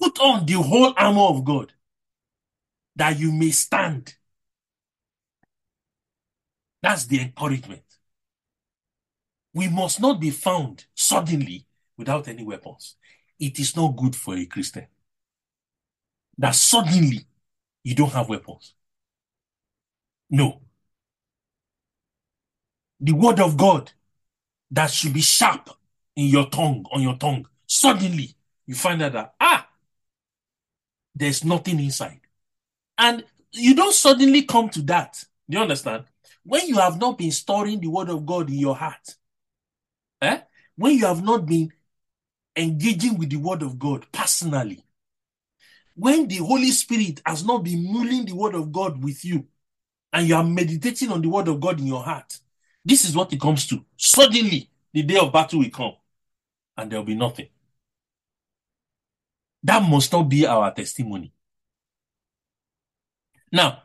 put 0.00 0.18
on 0.20 0.46
the 0.46 0.54
whole 0.54 0.92
armor 0.96 1.22
of 1.22 1.44
God 1.44 1.72
that 2.96 3.18
you 3.18 3.32
may 3.32 3.50
stand. 3.50 4.14
That's 6.82 7.06
the 7.06 7.20
encouragement. 7.20 7.82
We 9.54 9.68
must 9.68 10.00
not 10.00 10.20
be 10.20 10.30
found 10.30 10.84
suddenly 10.94 11.66
without 11.96 12.28
any 12.28 12.44
weapons. 12.44 12.96
It 13.38 13.58
is 13.58 13.76
not 13.76 13.96
good 13.96 14.14
for 14.14 14.36
a 14.36 14.46
Christian 14.46 14.86
that 16.38 16.54
suddenly 16.54 17.26
you 17.82 17.94
don't 17.94 18.12
have 18.12 18.28
weapons. 18.28 18.74
No. 20.30 20.60
The 23.00 23.12
word 23.12 23.40
of 23.40 23.56
God 23.56 23.92
that 24.70 24.90
should 24.90 25.12
be 25.12 25.20
sharp 25.20 25.70
in 26.16 26.26
your 26.26 26.48
tongue, 26.48 26.84
on 26.92 27.02
your 27.02 27.16
tongue, 27.16 27.46
suddenly 27.66 28.34
you 28.66 28.74
find 28.74 29.02
out 29.02 29.12
that, 29.12 29.34
ah, 29.40 29.68
there's 31.14 31.44
nothing 31.44 31.78
inside. 31.80 32.20
And 32.98 33.24
you 33.52 33.74
don't 33.74 33.94
suddenly 33.94 34.42
come 34.42 34.68
to 34.70 34.82
that. 34.82 35.24
Do 35.48 35.58
you 35.58 35.62
understand? 35.62 36.04
When 36.44 36.66
you 36.66 36.76
have 36.76 36.98
not 36.98 37.18
been 37.18 37.30
storing 37.30 37.80
the 37.80 37.88
word 37.88 38.08
of 38.08 38.26
God 38.26 38.48
in 38.48 38.58
your 38.58 38.76
heart, 38.76 39.16
eh? 40.22 40.40
when 40.76 40.96
you 40.96 41.06
have 41.06 41.22
not 41.22 41.46
been 41.46 41.72
engaging 42.56 43.18
with 43.18 43.30
the 43.30 43.36
word 43.36 43.62
of 43.62 43.78
God 43.78 44.06
personally, 44.12 44.84
when 45.94 46.26
the 46.26 46.36
Holy 46.36 46.70
Spirit 46.70 47.22
has 47.24 47.44
not 47.44 47.64
been 47.64 47.92
mulling 47.92 48.24
the 48.24 48.34
word 48.34 48.54
of 48.54 48.72
God 48.72 49.02
with 49.02 49.24
you, 49.24 49.46
and 50.12 50.28
you 50.28 50.34
are 50.36 50.44
meditating 50.44 51.10
on 51.10 51.20
the 51.22 51.28
word 51.28 51.48
of 51.48 51.60
God 51.60 51.80
in 51.80 51.86
your 51.86 52.02
heart, 52.02 52.38
this 52.84 53.04
is 53.04 53.16
what 53.16 53.32
it 53.32 53.40
comes 53.40 53.66
to. 53.68 53.84
Suddenly, 53.96 54.70
the 54.92 55.02
day 55.02 55.16
of 55.16 55.32
battle 55.32 55.60
will 55.60 55.70
come, 55.70 55.94
and 56.76 56.90
there 56.90 56.98
will 56.98 57.06
be 57.06 57.14
nothing. 57.14 57.48
That 59.62 59.88
must 59.88 60.12
not 60.12 60.24
be 60.24 60.46
our 60.46 60.72
testimony. 60.72 61.32
Now, 63.50 63.84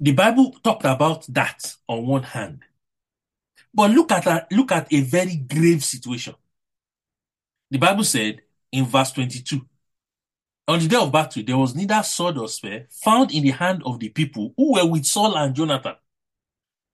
the 0.00 0.12
Bible 0.12 0.56
talked 0.64 0.84
about 0.84 1.26
that 1.28 1.76
on 1.86 2.06
one 2.06 2.24
hand, 2.24 2.62
but 3.72 3.90
look 3.90 4.10
at 4.10 4.26
a, 4.26 4.46
look 4.50 4.72
at 4.72 4.92
a 4.92 5.00
very 5.02 5.36
grave 5.36 5.84
situation. 5.84 6.34
The 7.72 7.78
Bible 7.78 8.04
said 8.04 8.42
in 8.70 8.84
verse 8.84 9.12
22, 9.12 9.66
on 10.68 10.78
the 10.78 10.88
day 10.88 10.96
of 10.96 11.10
battle, 11.10 11.42
there 11.42 11.56
was 11.56 11.74
neither 11.74 12.02
sword 12.02 12.36
or 12.36 12.46
spear 12.46 12.86
found 12.90 13.32
in 13.32 13.44
the 13.44 13.50
hand 13.52 13.80
of 13.86 13.98
the 13.98 14.10
people 14.10 14.52
who 14.58 14.74
were 14.74 14.84
with 14.84 15.06
Saul 15.06 15.38
and 15.38 15.54
Jonathan, 15.54 15.94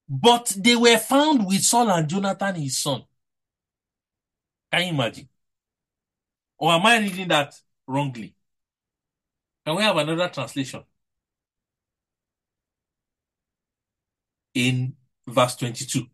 but 0.08 0.56
they 0.56 0.76
were 0.76 0.96
found 0.98 1.48
with 1.48 1.64
Saul 1.64 1.90
and 1.90 2.08
Jonathan, 2.08 2.54
his 2.54 2.78
son. 2.78 3.02
Can 4.72 4.82
you 4.82 4.88
imagine? 4.90 5.28
Or 6.56 6.70
am 6.70 6.86
I 6.86 7.00
reading 7.00 7.26
that 7.26 7.54
wrongly? 7.84 8.36
Can 9.66 9.74
we 9.74 9.82
have 9.82 9.96
another 9.96 10.28
translation? 10.28 10.84
In 14.54 14.94
verse 15.26 15.56
22. 15.56 16.06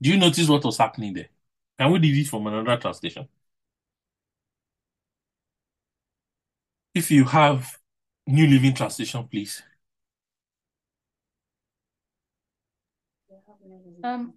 Do 0.00 0.10
you 0.10 0.16
notice 0.16 0.48
what 0.48 0.64
was 0.64 0.78
happening 0.78 1.14
there? 1.14 1.28
Can 1.78 1.90
we 1.92 1.98
read 1.98 2.16
it 2.16 2.28
from 2.28 2.46
another 2.46 2.76
translation? 2.76 3.28
If 6.94 7.10
you 7.10 7.24
have 7.24 7.78
New 8.26 8.46
Living 8.46 8.74
Translation, 8.74 9.26
please. 9.28 9.62
Um, 14.02 14.34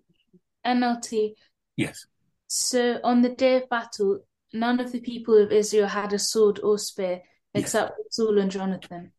NLT. 0.65 1.33
Yes. 1.77 2.05
So 2.47 2.99
on 3.03 3.21
the 3.21 3.29
day 3.29 3.57
of 3.57 3.69
battle, 3.69 4.19
none 4.53 4.79
of 4.79 4.91
the 4.91 4.99
people 4.99 5.37
of 5.37 5.51
Israel 5.51 5.87
had 5.87 6.13
a 6.13 6.19
sword 6.19 6.59
or 6.63 6.77
spear 6.77 7.21
Yes. 7.53 7.63
except 7.63 7.93
Saul 8.09 8.39
and 8.39 8.51
Jonathan. 8.51 9.11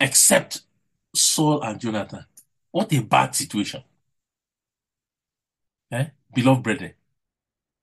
Except 0.00 0.62
Saul 1.14 1.62
and 1.62 1.80
Jonathan. 1.80 2.24
What 2.72 2.92
a 2.94 3.02
bad 3.02 3.34
situation. 3.34 3.84
Eh? 5.92 6.06
Beloved 6.34 6.62
brethren. 6.62 6.94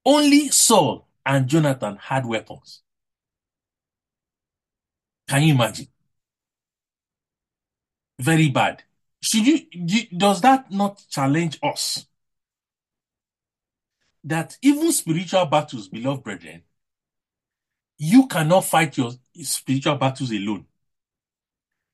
Only 0.03 0.49
Saul 0.49 1.07
and 1.25 1.47
Jonathan 1.47 1.97
had 2.01 2.25
weapons. 2.25 2.81
Can 5.27 5.43
you 5.43 5.53
imagine? 5.53 5.87
Very 8.17 8.49
bad. 8.49 8.83
Should 9.21 9.45
you, 9.45 10.05
does 10.17 10.41
that 10.41 10.71
not 10.71 11.03
challenge 11.07 11.59
us? 11.61 12.07
That 14.23 14.57
even 14.61 14.91
spiritual 14.91 15.45
battles, 15.45 15.87
beloved 15.87 16.23
brethren, 16.23 16.63
you 17.97 18.27
cannot 18.27 18.65
fight 18.65 18.97
your 18.97 19.11
spiritual 19.41 19.95
battles 19.95 20.31
alone. 20.31 20.65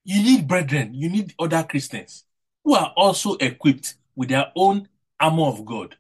You 0.06 0.24
need 0.24 0.48
brethren, 0.48 0.94
you 0.94 1.10
need 1.10 1.34
other 1.38 1.64
Christians 1.64 2.25
who 2.66 2.74
are 2.74 2.92
also 2.98 3.36
equipped 3.36 3.96
with 4.16 4.30
their 4.30 4.52
own 4.56 4.90
armor 5.20 5.44
of 5.44 5.64
God 5.66 5.96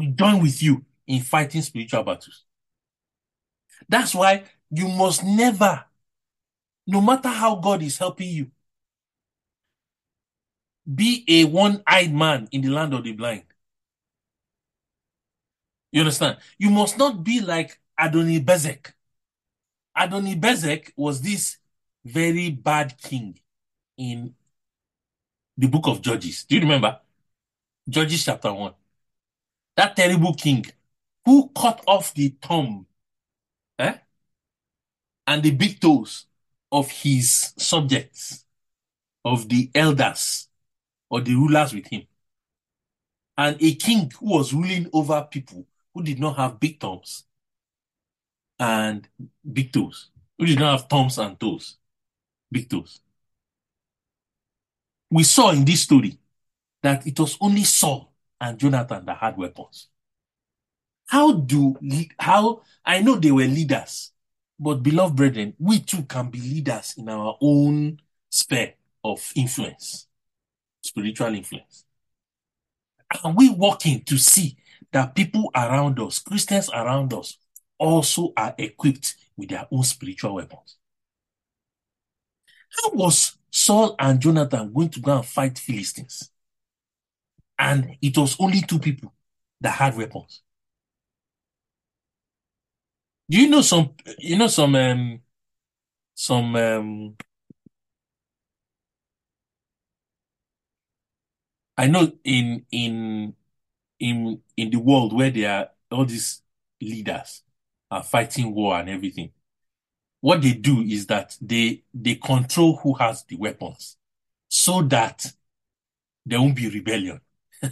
to 0.00 0.06
join 0.10 0.42
with 0.42 0.60
you 0.62 0.84
in 1.06 1.20
fighting 1.20 1.62
spiritual 1.62 2.02
battles. 2.02 2.44
That's 3.88 4.14
why 4.14 4.44
you 4.70 4.88
must 4.88 5.22
never, 5.22 5.84
no 6.86 7.00
matter 7.00 7.28
how 7.28 7.56
God 7.56 7.82
is 7.82 7.98
helping 7.98 8.30
you, 8.30 8.50
be 10.92 11.24
a 11.28 11.44
one-eyed 11.44 12.12
man 12.12 12.48
in 12.50 12.62
the 12.62 12.70
land 12.70 12.94
of 12.94 13.04
the 13.04 13.12
blind. 13.12 13.44
You 15.92 16.00
understand? 16.00 16.38
You 16.58 16.70
must 16.70 16.98
not 16.98 17.22
be 17.22 17.40
like 17.40 17.78
Adoni 17.98 18.42
Bezek. 18.44 18.92
Adoni 19.96 20.40
Bezek 20.40 20.92
was 20.96 21.20
this 21.20 21.58
very 22.04 22.50
bad 22.50 22.96
king 22.96 23.38
in 23.98 24.34
the 25.60 25.68
book 25.68 25.86
of 25.88 26.00
Judges. 26.00 26.44
Do 26.44 26.54
you 26.54 26.62
remember? 26.62 26.98
Judges 27.86 28.24
chapter 28.24 28.52
1. 28.52 28.72
That 29.76 29.94
terrible 29.94 30.32
king 30.32 30.64
who 31.26 31.50
cut 31.54 31.82
off 31.86 32.14
the 32.14 32.34
thumb 32.40 32.86
eh, 33.78 33.94
and 35.26 35.42
the 35.42 35.50
big 35.50 35.78
toes 35.78 36.24
of 36.72 36.90
his 36.90 37.52
subjects, 37.58 38.46
of 39.22 39.50
the 39.50 39.70
elders 39.74 40.48
or 41.10 41.20
the 41.20 41.34
rulers 41.34 41.74
with 41.74 41.86
him. 41.88 42.06
And 43.36 43.62
a 43.62 43.74
king 43.74 44.10
who 44.18 44.30
was 44.30 44.54
ruling 44.54 44.88
over 44.94 45.28
people 45.30 45.66
who 45.92 46.02
did 46.02 46.18
not 46.18 46.36
have 46.36 46.58
big 46.58 46.80
thumbs 46.80 47.24
and 48.58 49.06
big 49.52 49.72
toes, 49.72 50.08
who 50.38 50.46
did 50.46 50.58
not 50.58 50.80
have 50.80 50.88
thumbs 50.88 51.18
and 51.18 51.38
toes, 51.38 51.76
big 52.50 52.70
toes. 52.70 53.00
We 55.10 55.24
saw 55.24 55.50
in 55.50 55.64
this 55.64 55.82
story 55.82 56.18
that 56.82 57.06
it 57.06 57.18
was 57.18 57.36
only 57.40 57.64
Saul 57.64 58.12
and 58.40 58.58
Jonathan 58.58 59.04
that 59.06 59.18
had 59.18 59.36
weapons. 59.36 59.88
How 61.06 61.32
do 61.32 61.76
how 62.18 62.62
I 62.84 63.02
know 63.02 63.16
they 63.16 63.32
were 63.32 63.44
leaders, 63.44 64.12
but 64.58 64.82
beloved 64.82 65.16
brethren, 65.16 65.54
we 65.58 65.80
too 65.80 66.04
can 66.04 66.30
be 66.30 66.40
leaders 66.40 66.94
in 66.96 67.08
our 67.08 67.36
own 67.40 68.00
sphere 68.30 68.74
of 69.02 69.32
influence, 69.34 70.06
spiritual 70.82 71.34
influence. 71.34 71.84
Are 73.24 73.32
we 73.32 73.50
working 73.50 74.02
to 74.04 74.16
see 74.16 74.56
that 74.92 75.16
people 75.16 75.50
around 75.54 75.98
us, 75.98 76.20
Christians 76.20 76.70
around 76.70 77.12
us, 77.12 77.36
also 77.78 78.32
are 78.36 78.54
equipped 78.56 79.16
with 79.36 79.48
their 79.48 79.66
own 79.72 79.82
spiritual 79.82 80.36
weapons? 80.36 80.76
How 82.70 82.90
was 82.92 83.36
Saul 83.50 83.96
and 83.98 84.20
Jonathan 84.20 84.72
going 84.72 84.90
to 84.90 85.00
go 85.00 85.16
and 85.16 85.26
fight 85.26 85.58
Philistines? 85.58 86.30
And 87.58 87.96
it 88.00 88.16
was 88.16 88.36
only 88.40 88.62
two 88.62 88.78
people 88.78 89.12
that 89.60 89.72
had 89.72 89.96
weapons. 89.96 90.42
Do 93.30 93.38
you 93.40 93.48
know 93.48 93.60
some, 93.62 93.90
you 94.18 94.36
know, 94.36 94.48
some, 94.48 94.74
um, 94.74 95.20
some, 96.14 96.56
um, 96.56 97.16
I 101.76 101.86
know 101.86 102.12
in, 102.24 102.66
in, 102.70 103.34
in, 104.00 104.42
in 104.56 104.70
the 104.70 104.78
world 104.78 105.12
where 105.14 105.30
there 105.30 105.50
are 105.50 105.68
all 105.90 106.04
these 106.04 106.42
leaders 106.80 107.42
are 107.90 108.02
fighting 108.02 108.54
war 108.54 108.78
and 108.78 108.88
everything, 108.88 109.32
what 110.20 110.42
they 110.42 110.52
do 110.52 110.82
is 110.82 111.06
that 111.06 111.36
they, 111.40 111.82
they 111.94 112.16
control 112.16 112.76
who 112.76 112.94
has 112.94 113.24
the 113.24 113.36
weapons 113.36 113.96
so 114.48 114.82
that 114.82 115.26
there 116.26 116.40
won't 116.40 116.56
be 116.56 116.68
rebellion. 116.68 117.20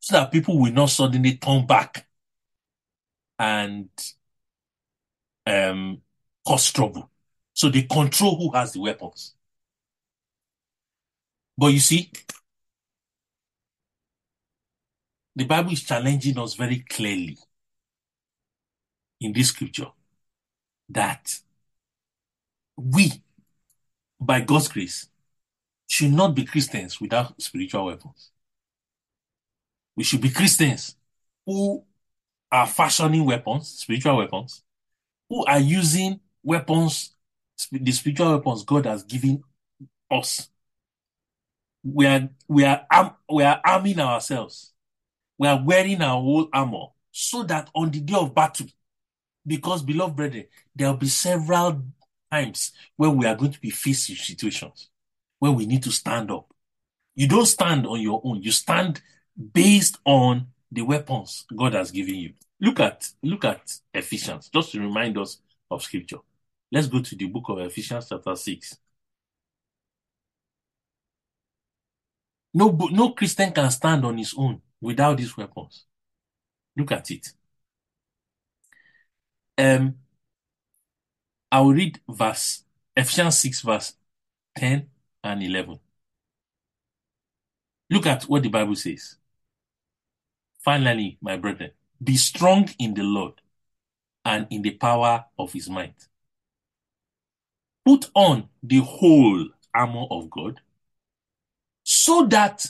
so 0.00 0.16
that 0.16 0.30
people 0.30 0.58
will 0.58 0.72
not 0.72 0.90
suddenly 0.90 1.36
turn 1.36 1.66
back 1.66 2.06
and 3.38 3.88
um, 5.46 6.00
cause 6.46 6.70
trouble. 6.70 7.10
So 7.54 7.68
they 7.70 7.82
control 7.82 8.36
who 8.36 8.56
has 8.56 8.72
the 8.72 8.80
weapons. 8.80 9.34
But 11.56 11.68
you 11.68 11.80
see, 11.80 12.10
the 15.34 15.44
Bible 15.44 15.72
is 15.72 15.82
challenging 15.82 16.38
us 16.38 16.54
very 16.54 16.80
clearly 16.80 17.38
in 19.20 19.32
this 19.32 19.48
scripture 19.48 19.88
that 20.90 21.40
we, 22.76 23.12
by 24.20 24.40
God's 24.40 24.68
grace, 24.68 25.08
should 25.86 26.12
not 26.12 26.34
be 26.34 26.44
Christians 26.44 27.00
without 27.00 27.40
spiritual 27.40 27.86
weapons. 27.86 28.30
We 29.96 30.04
should 30.04 30.20
be 30.20 30.30
Christians 30.30 30.96
who 31.44 31.84
are 32.50 32.66
fashioning 32.66 33.24
weapons, 33.24 33.68
spiritual 33.68 34.18
weapons, 34.18 34.62
who 35.28 35.44
are 35.46 35.58
using 35.58 36.20
weapons, 36.42 37.14
the 37.72 37.92
spiritual 37.92 38.36
weapons 38.36 38.64
God 38.64 38.86
has 38.86 39.02
given 39.02 39.42
us. 40.10 40.48
We 41.82 42.06
are 42.06 42.28
we 42.48 42.64
are 42.64 42.86
we 43.30 43.44
are 43.44 43.60
arming 43.64 44.00
ourselves. 44.00 44.72
We 45.38 45.48
are 45.48 45.62
wearing 45.62 46.02
our 46.02 46.20
whole 46.20 46.48
armor 46.52 46.86
so 47.10 47.42
that 47.44 47.70
on 47.74 47.90
the 47.90 48.00
day 48.00 48.14
of 48.14 48.34
battle, 48.34 48.66
because 49.46 49.82
beloved 49.82 50.16
brethren, 50.16 50.46
there 50.74 50.88
will 50.88 50.96
be 50.96 51.08
several 51.08 51.82
times 52.30 52.72
when 52.96 53.16
we 53.16 53.26
are 53.26 53.34
going 53.34 53.52
to 53.52 53.60
be 53.60 53.70
faced 53.70 54.08
with 54.08 54.18
situations 54.18 54.88
where 55.38 55.52
we 55.52 55.66
need 55.66 55.82
to 55.82 55.92
stand 55.92 56.30
up. 56.30 56.52
You 57.14 57.28
don't 57.28 57.46
stand 57.46 57.86
on 57.86 58.00
your 58.00 58.20
own. 58.24 58.42
You 58.42 58.52
stand 58.52 59.00
based 59.52 59.98
on 60.04 60.48
the 60.70 60.82
weapons 60.82 61.44
God 61.54 61.74
has 61.74 61.90
given 61.90 62.16
you. 62.16 62.32
Look 62.60 62.80
at 62.80 63.08
look 63.22 63.44
at 63.44 63.72
Ephesians, 63.92 64.48
just 64.52 64.72
to 64.72 64.80
remind 64.80 65.18
us 65.18 65.38
of 65.70 65.82
scripture. 65.82 66.18
Let's 66.72 66.88
go 66.88 67.00
to 67.00 67.16
the 67.16 67.26
book 67.26 67.44
of 67.48 67.58
Ephesians, 67.58 68.08
chapter 68.08 68.34
6. 68.34 68.78
No, 72.54 72.70
no 72.90 73.10
Christian 73.10 73.52
can 73.52 73.70
stand 73.70 74.04
on 74.04 74.16
his 74.16 74.34
own 74.36 74.62
without 74.80 75.18
these 75.18 75.36
weapons. 75.36 75.84
Look 76.76 76.92
at 76.92 77.10
it. 77.10 77.28
Um, 79.58 79.96
I 81.56 81.60
will 81.60 81.72
read 81.72 82.00
verse 82.06 82.64
Ephesians 82.94 83.38
6, 83.38 83.62
verse 83.62 83.94
10 84.58 84.90
and 85.24 85.42
11. 85.42 85.80
Look 87.88 88.04
at 88.04 88.24
what 88.24 88.42
the 88.42 88.50
Bible 88.50 88.76
says. 88.76 89.16
Finally, 90.62 91.16
my 91.22 91.38
brethren, 91.38 91.70
be 92.04 92.18
strong 92.18 92.68
in 92.78 92.92
the 92.92 93.04
Lord 93.04 93.40
and 94.22 94.46
in 94.50 94.60
the 94.60 94.72
power 94.72 95.24
of 95.38 95.54
his 95.54 95.70
might. 95.70 96.08
Put 97.86 98.10
on 98.14 98.50
the 98.62 98.80
whole 98.80 99.48
armor 99.74 100.04
of 100.10 100.28
God 100.28 100.60
so 101.84 102.26
that 102.26 102.66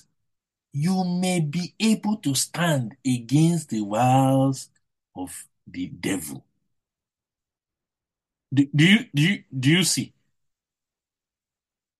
you 0.72 1.02
may 1.02 1.40
be 1.40 1.74
able 1.80 2.18
to 2.18 2.36
stand 2.36 2.94
against 3.04 3.70
the 3.70 3.82
wiles 3.82 4.68
of 5.16 5.48
the 5.66 5.88
devil. 5.88 6.45
Do, 8.56 8.66
you 8.86 8.98
do 9.14 9.22
you 9.22 9.44
do 9.58 9.70
you 9.70 9.84
see? 9.84 10.14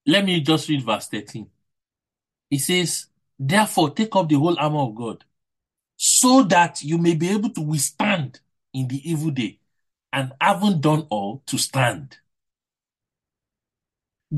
Let 0.07 0.25
me 0.25 0.40
just 0.40 0.69
read 0.69 0.85
verse 0.85 1.09
13. 1.09 1.49
It 2.51 2.59
says, 2.61 3.07
Therefore, 3.38 3.90
take 3.90 4.14
up 4.16 4.29
the 4.29 4.37
whole 4.37 4.59
armor 4.59 4.81
of 4.81 4.95
God, 4.95 5.25
so 5.97 6.42
that 6.45 6.83
you 6.83 6.97
may 6.99 7.14
be 7.14 7.29
able 7.29 7.51
to 7.51 7.61
withstand 7.61 8.40
in 8.73 8.88
the 8.88 9.11
evil 9.11 9.31
day, 9.31 9.59
and 10.12 10.33
having 10.40 10.81
done 10.81 11.07
all, 11.11 11.42
to 11.47 11.59
stand. 11.59 12.19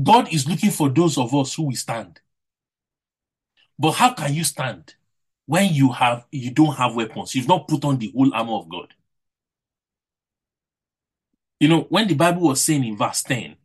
God 0.01 0.33
is 0.33 0.47
looking 0.47 0.71
for 0.71 0.89
those 0.89 1.17
of 1.17 1.33
us 1.33 1.53
who 1.53 1.63
will 1.63 1.75
stand. 1.75 2.19
But 3.77 3.91
how 3.93 4.13
can 4.13 4.33
you 4.33 4.43
stand 4.43 4.95
when 5.45 5.73
you 5.73 5.91
have 5.93 6.25
you 6.31 6.51
don't 6.51 6.75
have 6.75 6.95
weapons? 6.95 7.33
You've 7.35 7.47
not 7.47 7.67
put 7.67 7.85
on 7.85 7.97
the 7.97 8.11
whole 8.15 8.33
armor 8.33 8.53
of 8.53 8.69
God. 8.69 8.93
You 11.59 11.67
know, 11.67 11.81
when 11.89 12.07
the 12.07 12.15
Bible 12.15 12.43
was 12.43 12.61
saying 12.61 12.85
in 12.85 12.97
verse 12.97 13.21
10 13.23 13.55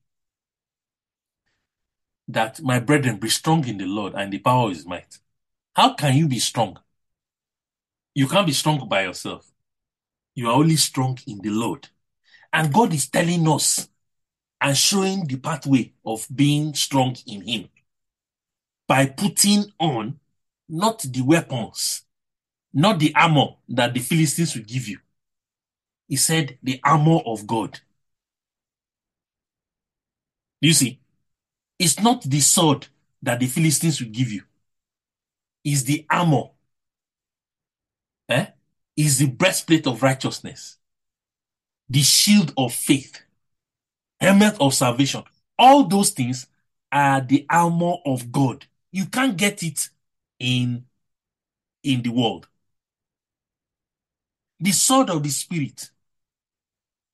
that 2.28 2.60
my 2.60 2.80
brethren 2.80 3.18
be 3.18 3.28
strong 3.28 3.66
in 3.68 3.78
the 3.78 3.86
Lord 3.86 4.14
and 4.14 4.32
the 4.32 4.38
power 4.38 4.66
of 4.66 4.74
his 4.74 4.86
might, 4.86 5.18
how 5.74 5.94
can 5.94 6.16
you 6.16 6.26
be 6.26 6.38
strong? 6.38 6.78
You 8.14 8.28
can't 8.28 8.46
be 8.46 8.52
strong 8.52 8.88
by 8.88 9.02
yourself. 9.02 9.50
You 10.34 10.48
are 10.48 10.54
only 10.54 10.76
strong 10.76 11.18
in 11.26 11.40
the 11.40 11.50
Lord. 11.50 11.88
And 12.52 12.72
God 12.72 12.92
is 12.92 13.08
telling 13.08 13.48
us 13.48 13.88
and 14.60 14.76
showing 14.76 15.26
the 15.26 15.36
pathway 15.36 15.92
of 16.04 16.26
being 16.34 16.74
strong 16.74 17.16
in 17.26 17.42
him 17.42 17.68
by 18.88 19.06
putting 19.06 19.64
on 19.78 20.18
not 20.68 21.02
the 21.02 21.22
weapons, 21.22 22.02
not 22.72 22.98
the 22.98 23.14
armor 23.14 23.56
that 23.68 23.94
the 23.94 24.00
Philistines 24.00 24.54
will 24.54 24.64
give 24.64 24.88
you. 24.88 24.98
He 26.08 26.16
said 26.16 26.58
the 26.62 26.80
armor 26.84 27.20
of 27.26 27.46
God. 27.46 27.80
You 30.64 30.72
see, 30.72 30.98
it's 31.78 32.00
not 32.00 32.22
the 32.22 32.40
sword 32.40 32.86
that 33.20 33.38
the 33.38 33.46
Philistines 33.46 34.00
will 34.00 34.08
give 34.08 34.32
you. 34.32 34.44
It's 35.62 35.82
the 35.82 36.06
armor. 36.08 36.44
Eh? 38.30 38.46
Is 38.96 39.18
the 39.18 39.26
breastplate 39.26 39.86
of 39.86 40.02
righteousness, 40.02 40.78
the 41.90 42.00
shield 42.00 42.54
of 42.56 42.72
faith, 42.72 43.20
helmet 44.18 44.56
of 44.58 44.72
salvation. 44.72 45.24
All 45.58 45.84
those 45.84 46.12
things 46.12 46.46
are 46.90 47.20
the 47.20 47.44
armor 47.50 47.96
of 48.06 48.32
God. 48.32 48.64
You 48.90 49.04
can't 49.04 49.36
get 49.36 49.62
it 49.62 49.90
in, 50.38 50.86
in 51.82 52.00
the 52.00 52.08
world. 52.08 52.48
The 54.60 54.72
sword 54.72 55.10
of 55.10 55.22
the 55.22 55.28
spirit, 55.28 55.90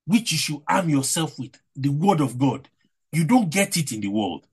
which 0.07 0.31
you 0.31 0.39
should 0.39 0.63
arm 0.69 0.89
yourself 0.89 1.37
with, 1.37 1.61
the 1.75 1.89
word 1.89 2.21
of 2.21 2.39
God. 2.39 2.69
You 3.13 3.25
don't 3.25 3.51
get 3.51 3.77
it 3.77 3.93
in 3.93 4.01
the 4.01 4.09
world. 4.09 4.47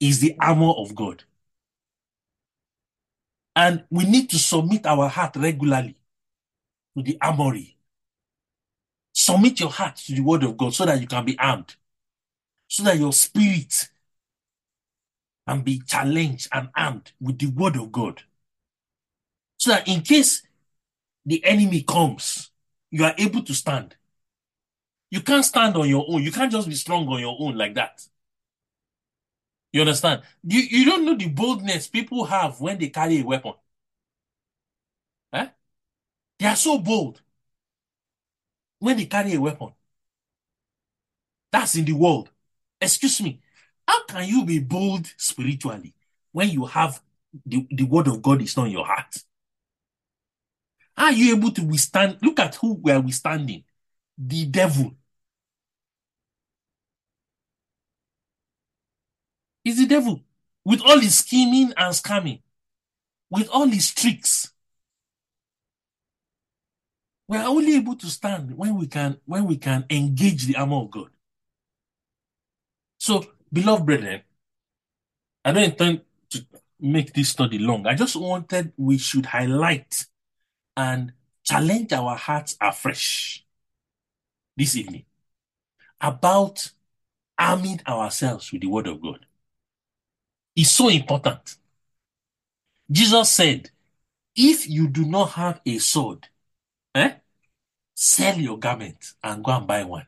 Is 0.00 0.20
the 0.20 0.34
armor 0.40 0.72
of 0.72 0.94
God. 0.94 1.22
And 3.54 3.84
we 3.90 4.04
need 4.04 4.30
to 4.30 4.38
submit 4.38 4.86
our 4.86 5.08
heart 5.08 5.36
regularly 5.36 5.96
to 6.96 7.02
the 7.02 7.18
armory. 7.20 7.76
Submit 9.12 9.60
your 9.60 9.70
heart 9.70 9.96
to 9.96 10.14
the 10.14 10.22
word 10.22 10.42
of 10.42 10.56
God 10.56 10.74
so 10.74 10.86
that 10.86 11.00
you 11.00 11.06
can 11.06 11.24
be 11.24 11.38
armed. 11.38 11.76
So 12.66 12.82
that 12.84 12.98
your 12.98 13.12
spirit 13.12 13.90
can 15.46 15.60
be 15.60 15.80
challenged 15.86 16.48
and 16.52 16.70
armed 16.76 17.12
with 17.20 17.38
the 17.38 17.46
word 17.46 17.76
of 17.76 17.92
God. 17.92 18.22
So 19.58 19.70
that 19.70 19.86
in 19.86 20.00
case 20.00 20.42
the 21.24 21.44
enemy 21.44 21.82
comes, 21.82 22.50
you 22.90 23.04
are 23.04 23.14
able 23.18 23.42
to 23.42 23.54
stand. 23.54 23.96
You 25.12 25.20
can't 25.20 25.44
stand 25.44 25.76
on 25.76 25.90
your 25.90 26.06
own. 26.08 26.22
You 26.22 26.32
can't 26.32 26.50
just 26.50 26.66
be 26.66 26.74
strong 26.74 27.06
on 27.06 27.20
your 27.20 27.36
own 27.38 27.54
like 27.54 27.74
that. 27.74 28.02
You 29.70 29.82
understand? 29.82 30.22
You, 30.42 30.60
you 30.60 30.86
don't 30.86 31.04
know 31.04 31.14
the 31.14 31.28
boldness 31.28 31.86
people 31.86 32.24
have 32.24 32.58
when 32.62 32.78
they 32.78 32.88
carry 32.88 33.20
a 33.20 33.22
weapon. 33.22 33.52
Eh? 35.34 35.48
They 36.38 36.46
are 36.46 36.56
so 36.56 36.78
bold 36.78 37.20
when 38.78 38.96
they 38.96 39.04
carry 39.04 39.34
a 39.34 39.40
weapon. 39.40 39.74
That's 41.52 41.74
in 41.74 41.84
the 41.84 41.92
world. 41.92 42.30
Excuse 42.80 43.20
me. 43.20 43.42
How 43.86 44.06
can 44.06 44.26
you 44.26 44.46
be 44.46 44.60
bold 44.60 45.12
spiritually 45.18 45.92
when 46.32 46.48
you 46.48 46.64
have 46.64 47.02
the, 47.44 47.66
the 47.70 47.84
word 47.84 48.08
of 48.08 48.22
God 48.22 48.40
is 48.40 48.56
not 48.56 48.68
in 48.68 48.72
your 48.72 48.86
heart? 48.86 49.14
Are 50.96 51.12
you 51.12 51.36
able 51.36 51.50
to 51.50 51.62
withstand? 51.64 52.16
Look 52.22 52.40
at 52.40 52.54
who 52.54 52.80
we 52.80 52.92
are 52.92 53.00
withstanding. 53.00 53.64
The 54.16 54.46
devil. 54.46 54.94
It's 59.64 59.78
the 59.78 59.86
devil. 59.86 60.20
With 60.64 60.80
all 60.82 60.98
his 60.98 61.16
scheming 61.16 61.72
and 61.76 61.94
scamming. 61.94 62.42
With 63.30 63.48
all 63.48 63.66
his 63.66 63.92
tricks. 63.92 64.52
We 67.28 67.38
are 67.38 67.48
only 67.48 67.76
able 67.76 67.96
to 67.96 68.06
stand 68.08 68.56
when 68.56 68.76
we 68.78 68.86
can 68.86 69.18
when 69.24 69.46
we 69.46 69.56
can 69.56 69.86
engage 69.88 70.44
the 70.46 70.56
armor 70.56 70.76
of 70.76 70.90
God. 70.90 71.08
So, 72.98 73.24
beloved 73.52 73.86
brethren, 73.86 74.22
I 75.44 75.52
don't 75.52 75.64
intend 75.64 76.02
to 76.30 76.44
make 76.78 77.14
this 77.14 77.30
study 77.30 77.58
long. 77.58 77.86
I 77.86 77.94
just 77.94 78.16
wanted 78.16 78.72
we 78.76 78.98
should 78.98 79.26
highlight 79.26 80.04
and 80.76 81.12
challenge 81.42 81.92
our 81.92 82.16
hearts 82.16 82.56
afresh 82.60 83.44
this 84.56 84.76
evening 84.76 85.04
about 86.00 86.70
arming 87.38 87.80
ourselves 87.86 88.52
with 88.52 88.60
the 88.60 88.68
word 88.68 88.86
of 88.86 89.00
God. 89.00 89.24
It's 90.54 90.70
so 90.70 90.88
important. 90.88 91.56
Jesus 92.90 93.30
said, 93.30 93.70
if 94.36 94.68
you 94.68 94.88
do 94.88 95.04
not 95.04 95.30
have 95.32 95.60
a 95.64 95.78
sword, 95.78 96.28
eh, 96.94 97.14
sell 97.94 98.36
your 98.38 98.58
garment 98.58 99.14
and 99.22 99.44
go 99.44 99.52
and 99.52 99.66
buy 99.66 99.84
one. 99.84 100.06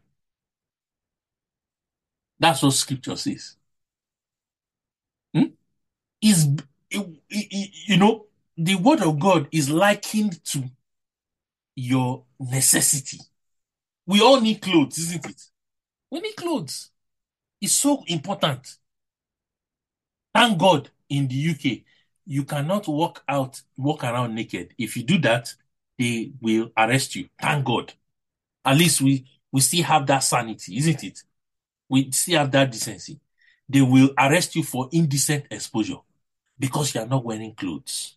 That's 2.39 2.63
what 2.63 2.73
scripture 2.73 3.17
says. 3.17 3.57
Hmm? 5.35 5.45
is, 6.25 6.49
you 6.91 7.97
know, 7.99 8.27
the 8.57 8.77
word 8.77 9.03
of 9.03 9.19
God 9.19 9.49
is 9.53 9.69
likened 9.69 10.43
to 10.47 10.65
your 11.77 12.25
necessity. 12.41 13.19
We 14.07 14.21
all 14.21 14.41
need 14.41 14.61
clothes, 14.63 14.99
isn't 14.99 15.27
it? 15.27 15.43
We 16.11 16.21
need 16.21 16.37
clothes. 16.37 16.91
It's 17.61 17.75
so 17.75 18.05
important. 18.07 18.77
Thank 20.35 20.59
God 20.59 20.91
in 21.09 21.29
the 21.29 21.35
UK, 21.35 21.85
you 22.27 22.45
cannot 22.45 22.89
walk 22.89 23.23
out, 23.29 23.61
walk 23.77 24.05
around 24.05 24.35
naked. 24.35 24.75
If 24.79 24.97
you 24.97 25.05
do 25.05 25.19
that, 25.19 25.55
they 25.99 26.33
will 26.41 26.71
arrest 26.77 27.15
you. 27.17 27.29
Thank 27.41 27.65
God. 27.65 27.93
At 28.65 28.77
least 28.79 29.01
we, 29.03 29.27
we 29.53 29.61
still 29.61 29.85
have 29.85 30.07
that 30.09 30.21
sanity, 30.21 30.77
isn't 30.79 31.05
it? 31.05 31.23
We 31.89 32.11
still 32.13 32.39
have 32.41 32.53
that 32.53 32.73
decency. 32.73 33.21
They 33.69 33.83
will 33.83 34.11
arrest 34.19 34.57
you 34.57 34.63
for 34.63 34.89
indecent 34.93 35.47
exposure 35.51 35.99
because 36.59 36.95
you 36.95 37.01
are 37.03 37.07
not 37.07 37.25
wearing 37.25 37.55
clothes. 37.55 38.17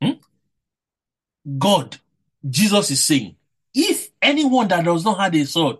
Hmm? 0.00 0.20
God, 1.58 1.98
Jesus 2.48 2.90
is 2.90 3.04
saying, 3.04 3.36
if 3.74 4.10
anyone 4.22 4.68
that 4.68 4.84
does 4.84 5.04
not 5.04 5.18
have 5.18 5.34
a 5.34 5.44
sword, 5.44 5.78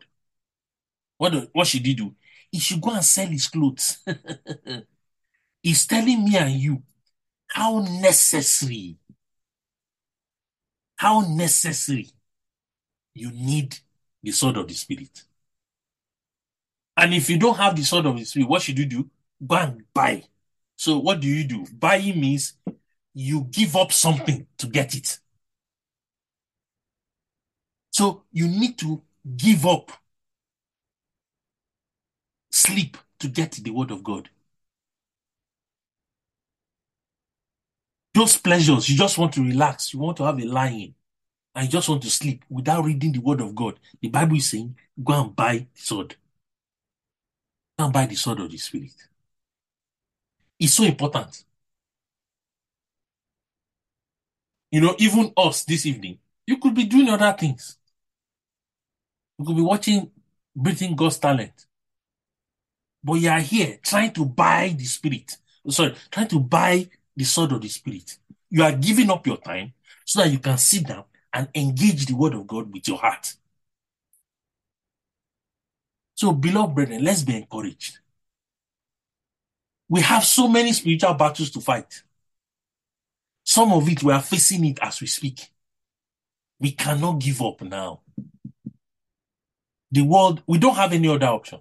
what, 1.19 1.33
do, 1.33 1.49
what 1.53 1.67
should 1.67 1.85
he 1.87 1.95
do? 1.95 2.15
He 2.51 2.59
should 2.59 2.81
go 2.81 2.93
and 2.93 3.05
sell 3.05 3.27
his 3.27 3.49
clothes. 3.49 3.99
He's 5.67 5.85
telling 5.85 6.25
me 6.25 6.37
and 6.37 6.53
you 6.53 6.81
how 7.49 7.81
necessary, 7.81 8.99
how 10.95 11.23
necessary 11.23 12.09
you 13.15 13.33
need 13.33 13.77
the 14.23 14.31
sword 14.31 14.59
of 14.59 14.69
the 14.69 14.75
Spirit. 14.75 15.25
And 16.97 17.13
if 17.15 17.29
you 17.29 17.37
don't 17.37 17.57
have 17.57 17.75
the 17.75 17.83
sword 17.83 18.07
of 18.07 18.17
the 18.17 18.23
Spirit, 18.23 18.49
what 18.49 18.63
should 18.63 18.79
you 18.79 18.87
do? 18.87 19.11
Go 19.45 19.57
and 19.57 19.83
buy. 19.93 20.23
So 20.77 20.99
what 20.99 21.19
do 21.19 21.27
you 21.27 21.43
do? 21.43 21.67
Buying 21.77 22.21
means 22.21 22.53
you 23.13 23.49
give 23.51 23.75
up 23.75 23.91
something 23.91 24.47
to 24.59 24.69
get 24.69 24.95
it. 24.95 25.19
So 27.91 28.23
you 28.31 28.47
need 28.47 28.79
to 28.79 29.03
give 29.37 29.67
up 29.67 29.91
sleep 32.53 32.97
to 33.19 33.27
get 33.27 33.51
the 33.51 33.73
word 33.73 33.91
of 33.91 34.05
God. 34.05 34.31
Those 38.17 38.39
pleasures, 38.39 38.89
you 38.89 38.97
just 38.97 39.19
want 39.19 39.35
to 39.35 39.45
relax, 39.45 39.93
you 39.93 40.01
want 40.01 40.17
to 40.17 40.25
have 40.25 40.41
a 40.41 40.45
lying, 40.47 40.95
and 41.55 41.67
you 41.67 41.71
just 41.71 41.87
want 41.87 42.03
to 42.03 42.09
sleep 42.09 42.47
without 42.49 42.83
reading 42.83 43.13
the 43.13 43.19
word 43.19 43.43
of 43.43 43.55
God. 43.55 43.79
The 44.01 44.09
Bible 44.09 44.39
is 44.39 44.49
saying, 44.49 44.75
go 45.05 45.23
and 45.23 45.37
buy 45.37 45.59
the 45.59 45.67
sword. 45.75 46.17
Go 47.79 47.85
and 47.85 47.93
buy 47.93 48.07
the 48.07 48.15
sword 48.15 48.41
of 48.41 48.51
the 48.51 48.57
Spirit. 48.57 48.95
It's 50.59 50.73
so 50.73 50.85
important. 50.85 51.45
You 54.71 54.81
know, 54.81 54.97
even 54.99 55.35
us 55.37 55.65
this 55.65 55.85
evening, 55.85 56.19
you 56.47 56.57
could 56.57 56.75
be 56.75 56.85
doing 56.85 57.11
other 57.11 57.37
things. 57.39 57.77
You 59.39 59.45
could 59.45 59.57
be 59.57 59.63
watching 59.63 60.11
Britain's 60.57 60.97
Got 60.97 61.21
Talent. 61.21 61.67
But 63.05 63.15
you 63.17 63.29
are 63.29 63.41
here 63.41 63.79
trying 63.83 64.15
to 64.15 64.25
buy 64.25 64.75
the 64.75 64.85
spirit. 64.87 65.37
Sorry, 65.69 65.95
trying 66.11 66.29
to 66.29 66.41
buy 66.41 66.89
the 67.17 67.25
sword 67.25 67.53
of 67.53 67.61
the 67.61 67.69
spirit. 67.69 68.19
You 68.51 68.63
are 68.63 68.73
giving 68.73 69.11
up 69.11 69.27
your 69.27 69.39
time 69.39 69.73
so 70.05 70.21
that 70.23 70.31
you 70.31 70.39
can 70.39 70.59
sit 70.59 70.87
down 70.87 71.05
and 71.33 71.49
engage 71.55 72.07
the 72.07 72.15
word 72.15 72.35
of 72.35 72.47
God 72.47 72.73
with 72.73 72.87
your 72.87 72.99
heart. 72.99 73.35
So, 76.15 76.33
beloved 76.33 76.75
brethren, 76.75 77.05
let's 77.05 77.23
be 77.23 77.37
encouraged. 77.37 77.99
We 79.89 80.01
have 80.01 80.25
so 80.25 80.49
many 80.49 80.73
spiritual 80.73 81.15
battles 81.15 81.51
to 81.51 81.61
fight. 81.61 82.03
Some 83.45 83.73
of 83.73 83.89
it, 83.89 84.03
we 84.03 84.13
are 84.13 84.23
facing 84.23 84.65
it 84.65 84.79
as 84.83 85.01
we 85.01 85.07
speak. 85.07 85.51
We 86.59 86.73
cannot 86.73 87.21
give 87.21 87.43
up 87.43 87.61
now. 87.63 88.01
The 89.93 90.03
world, 90.03 90.43
we 90.47 90.59
don't 90.59 90.75
have 90.75 90.93
any 90.93 91.09
other 91.09 91.27
option. 91.27 91.61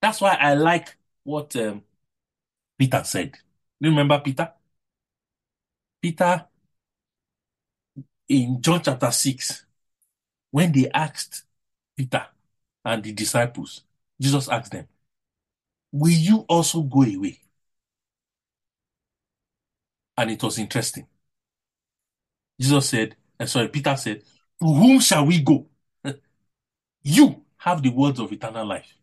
That's 0.00 0.20
why 0.20 0.34
I 0.34 0.54
like 0.54 0.96
what 1.24 1.54
um, 1.56 1.82
Peter 2.78 3.02
said. 3.04 3.36
You 3.80 3.90
remember 3.90 4.18
Peter? 4.20 4.52
Peter, 6.04 6.44
in 8.28 8.60
John 8.60 8.82
chapter 8.82 9.10
6, 9.10 9.64
when 10.50 10.70
they 10.70 10.90
asked 10.92 11.44
Peter 11.96 12.26
and 12.84 13.02
the 13.02 13.12
disciples, 13.12 13.84
Jesus 14.20 14.50
asked 14.50 14.72
them, 14.72 14.86
Will 15.92 16.12
you 16.12 16.44
also 16.46 16.82
go 16.82 17.04
away? 17.04 17.40
And 20.18 20.30
it 20.30 20.42
was 20.42 20.58
interesting. 20.58 21.06
Jesus 22.60 22.86
said, 22.86 23.16
and 23.40 23.48
sorry, 23.48 23.68
Peter 23.68 23.96
said, 23.96 24.20
To 24.60 24.66
whom 24.66 25.00
shall 25.00 25.24
we 25.24 25.40
go? 25.40 25.68
you 27.02 27.44
have 27.56 27.82
the 27.82 27.88
words 27.88 28.20
of 28.20 28.30
eternal 28.30 28.66
life. 28.66 28.94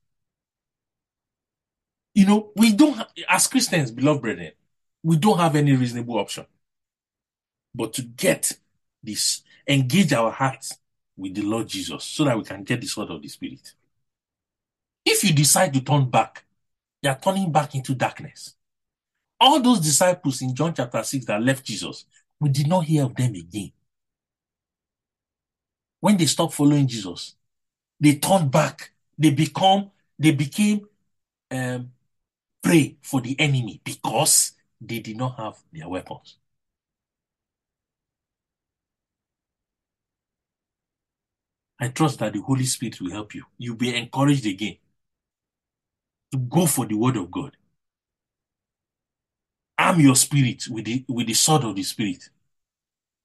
You 2.14 2.28
know, 2.28 2.52
we 2.56 2.74
don't, 2.74 3.02
as 3.28 3.48
Christians, 3.48 3.90
beloved 3.90 4.22
brethren, 4.22 4.52
we 5.02 5.18
don't 5.18 5.40
have 5.40 5.56
any 5.56 5.76
reasonable 5.76 6.20
option 6.20 6.46
but 7.74 7.94
to 7.94 8.02
get 8.02 8.52
this, 9.04 9.42
engage 9.68 10.14
our 10.14 10.32
hearts 10.32 10.78
with 11.18 11.36
the 11.36 11.42
Lord 11.42 11.68
Jesus 11.68 12.04
so 12.04 12.24
that 12.26 12.38
we 12.38 12.44
can 12.44 12.64
get 12.64 12.82
the 12.82 12.88
sword 12.88 13.10
of 13.10 13.22
the 13.22 13.28
Spirit. 13.28 13.74
If 15.06 15.24
you 15.24 15.34
decide 15.34 15.74
to 15.74 15.82
turn 15.82 16.10
back, 16.10 16.46
you 17.02 17.10
are 17.10 17.20
turning 17.20 17.52
back 17.52 17.76
into 17.76 17.96
darkness. 17.96 18.56
All 19.40 19.60
those 19.60 19.80
disciples 19.80 20.42
in 20.42 20.54
John 20.54 20.74
chapter 20.74 21.02
6 21.02 21.26
that 21.26 21.42
left 21.42 21.66
Jesus, 21.66 22.06
we 22.40 22.50
did 22.50 22.68
not 22.68 22.86
hear 22.86 23.06
of 23.06 23.16
them 23.16 23.34
again. 23.34 23.72
When 26.00 26.18
they 26.18 26.26
stopped 26.26 26.54
following 26.54 26.88
Jesus, 26.88 27.36
they 28.00 28.16
turned 28.16 28.52
back. 28.52 28.92
They 29.18 29.32
become, 29.32 29.92
they 30.18 30.32
became 30.32 30.88
um, 31.52 31.92
prey 32.62 32.98
for 33.02 33.22
the 33.22 33.40
enemy 33.40 33.82
because 33.84 34.54
they 34.80 35.00
did 35.00 35.18
not 35.18 35.38
have 35.38 35.58
their 35.72 35.88
weapons. 35.88 36.38
I 41.82 41.88
trust 41.88 42.20
that 42.20 42.34
the 42.34 42.42
Holy 42.42 42.66
Spirit 42.66 43.02
will 43.02 43.12
help 43.12 43.34
you. 43.34 43.44
You'll 43.58 43.76
be 43.76 43.96
encouraged 43.96 44.46
again 44.46 44.78
to 46.32 46.38
go 46.38 46.68
for 46.68 46.86
the 46.86 46.96
word 46.96 47.18
of 47.18 47.32
God. 47.32 47.58
Arm 49.80 50.00
your 50.00 50.16
spirit 50.16 50.64
with 50.70 50.86
the 50.86 51.04
with 51.10 51.26
the 51.28 51.34
sword 51.34 51.64
of 51.64 51.76
the 51.76 51.84
spirit. 51.84 52.30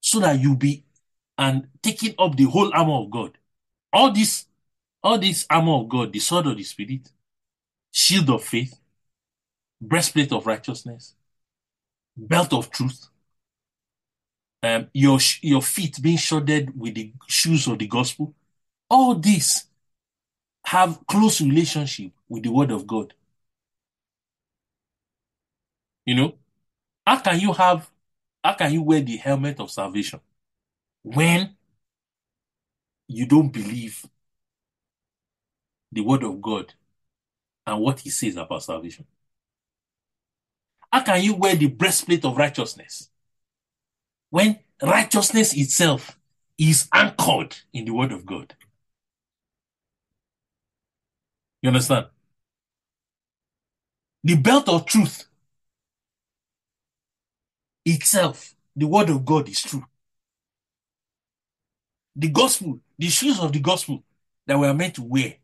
So 0.01 0.21
that 0.21 0.41
you'll 0.41 0.57
be 0.57 0.85
and 1.39 1.69
taking 1.83 2.15
up 2.19 2.37
the 2.37 2.45
whole 2.45 2.73
armor 2.75 2.95
of 2.95 3.11
God. 3.11 3.37
All 3.93 4.11
this, 4.13 4.47
all 5.03 5.19
this 5.19 5.47
armor 5.51 5.75
of 5.75 5.89
God, 5.89 6.13
the 6.13 6.19
sword 6.19 6.47
of 6.47 6.57
the 6.57 6.63
spirit, 6.63 7.11
shield 7.93 8.31
of 8.31 8.43
faith, 8.43 8.79
breastplate 9.81 10.33
of 10.33 10.47
righteousness, 10.47 11.15
belt 12.17 12.53
of 12.55 12.71
truth, 12.71 13.09
um, 14.63 14.89
your 14.95 15.19
your 15.43 15.63
feet 15.63 16.01
being 16.01 16.17
shodded 16.17 16.79
with 16.79 16.95
the 16.95 17.13
shoes 17.27 17.67
of 17.67 17.79
the 17.79 17.87
gospel. 17.87 18.35
All 18.89 19.15
these 19.15 19.65
have 20.65 21.07
close 21.07 21.41
relationship 21.41 22.13
with 22.29 22.43
the 22.43 22.51
word 22.51 22.71
of 22.71 22.87
God. 22.87 23.15
You 26.05 26.15
know, 26.15 26.35
how 27.07 27.21
can 27.21 27.41
you 27.41 27.53
have, 27.53 27.91
how 28.43 28.55
can 28.55 28.73
you 28.73 28.83
wear 28.83 29.01
the 29.01 29.17
helmet 29.17 29.61
of 29.61 29.71
salvation 29.71 30.21
when 31.03 31.57
you 33.09 33.27
don't 33.27 33.53
believe 33.53 34.05
the 35.93 36.01
word 36.01 36.25
of 36.25 36.41
God 36.41 36.75
and 37.67 37.81
what 37.81 38.01
he 38.01 38.11
says 38.11 38.37
about 38.37 38.63
salvation? 38.63 39.05
How 40.93 41.03
can 41.03 41.23
you 41.23 41.35
wear 41.35 41.55
the 41.57 41.69
breastplate 41.69 42.25
of 42.25 42.37
righteousness 42.37 43.11
when 44.31 44.59
righteousness 44.83 45.55
itself 45.55 46.19
is 46.59 46.89
anchored 46.93 47.57
in 47.73 47.85
the 47.85 47.93
word 47.93 48.13
of 48.13 48.25
God? 48.27 48.55
You 51.63 51.69
understand? 51.69 52.07
The 54.25 54.37
belt 54.37 54.69
of 54.69 54.87
truth 54.87 55.25
itself, 57.85 58.55
the 58.75 58.87
word 58.87 59.09
of 59.11 59.25
God 59.25 59.49
is 59.49 59.63
true. 59.63 59.85
The 62.17 62.29
gospel, 62.29 62.81
the 62.99 63.09
shoes 63.09 63.39
of 63.41 63.53
the 63.53 63.61
gospel 63.61 64.03
that 64.47 64.59
we 64.59 64.67
are 64.67 64.75
meant 64.75 64.95
to 64.95 65.03
wear, 65.03 65.35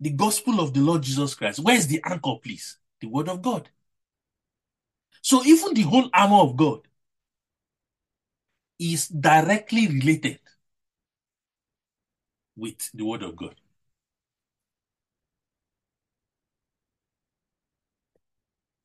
the 0.00 0.10
gospel 0.10 0.60
of 0.60 0.72
the 0.72 0.80
Lord 0.80 1.02
Jesus 1.02 1.34
Christ. 1.34 1.60
Where 1.60 1.76
is 1.76 1.86
the 1.86 2.00
anchor, 2.04 2.36
please? 2.42 2.78
The 3.00 3.06
word 3.08 3.28
of 3.28 3.42
God. 3.42 3.68
So 5.22 5.44
even 5.44 5.74
the 5.74 5.82
whole 5.82 6.08
armor 6.14 6.38
of 6.38 6.56
God 6.56 6.80
is 8.78 9.08
directly 9.08 9.86
related 9.86 10.40
with 12.56 12.90
the 12.94 13.04
word 13.04 13.22
of 13.22 13.36
God. 13.36 13.59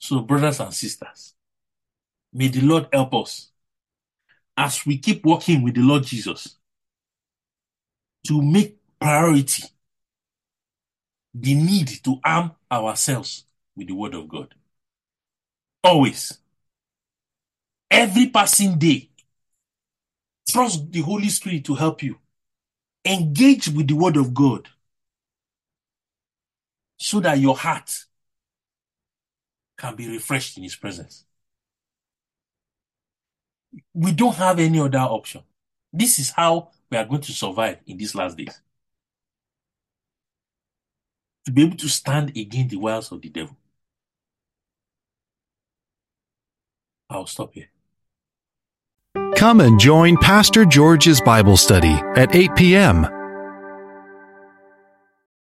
So, 0.06 0.20
brothers 0.20 0.60
and 0.60 0.72
sisters, 0.72 1.34
may 2.32 2.48
the 2.48 2.62
Lord 2.62 2.86
help 2.94 3.16
us 3.16 3.50
as 4.56 4.86
we 4.86 5.00
keep 5.00 5.26
walking 5.26 5.64
with 5.64 5.74
the 5.74 5.82
Lord 5.82 6.04
Jesus 6.04 6.58
to 8.28 8.40
make 8.40 8.78
priority 9.00 9.64
the 11.34 11.56
need 11.56 11.88
to 12.04 12.20
arm 12.24 12.52
ourselves 12.72 13.46
with 13.76 13.88
the 13.88 13.96
Word 13.96 14.14
of 14.14 14.28
God. 14.28 14.54
Always. 15.84 16.38
Every 17.90 18.30
passing 18.30 18.78
day, 18.78 19.10
trust 20.48 20.92
the 20.92 21.02
Holy 21.02 21.30
Spirit 21.30 21.66
to 21.66 21.74
help 21.74 22.04
you. 22.04 22.20
Engage 23.04 23.70
with 23.70 23.88
the 23.88 23.96
Word 23.96 24.18
of 24.18 24.36
God 24.36 24.68
so 26.96 27.20
that 27.22 27.40
your 27.40 27.58
heart 27.58 28.06
can 29.78 29.96
be 29.96 30.08
refreshed 30.08 30.58
in 30.58 30.64
His 30.64 30.76
presence. 30.76 31.26
We 33.94 34.12
don't 34.14 34.36
have 34.36 34.60
any 34.60 34.80
other 34.80 35.00
option. 35.00 35.42
This 35.92 36.20
is 36.20 36.30
how 36.32 36.70
we 36.90 36.98
are 36.98 37.06
going 37.06 37.22
to 37.22 37.32
survive 37.32 37.78
in 37.86 37.98
these 37.98 38.16
last 38.16 38.38
days. 38.38 38.62
To 41.46 41.52
be 41.52 41.64
able 41.64 41.78
to 41.78 41.90
stand 41.90 42.30
against 42.36 42.72
the 42.72 42.78
wiles 42.78 43.12
of 43.12 43.22
the 43.22 43.30
devil. 43.30 43.56
I'll 47.10 47.28
stop 47.28 47.54
here. 47.54 47.70
Come 49.36 49.62
and 49.62 49.80
join 49.80 50.18
Pastor 50.18 50.66
George's 50.66 51.22
Bible 51.22 51.58
study 51.58 51.94
at 52.16 52.36
8 52.36 52.56
p.m. 52.56 53.06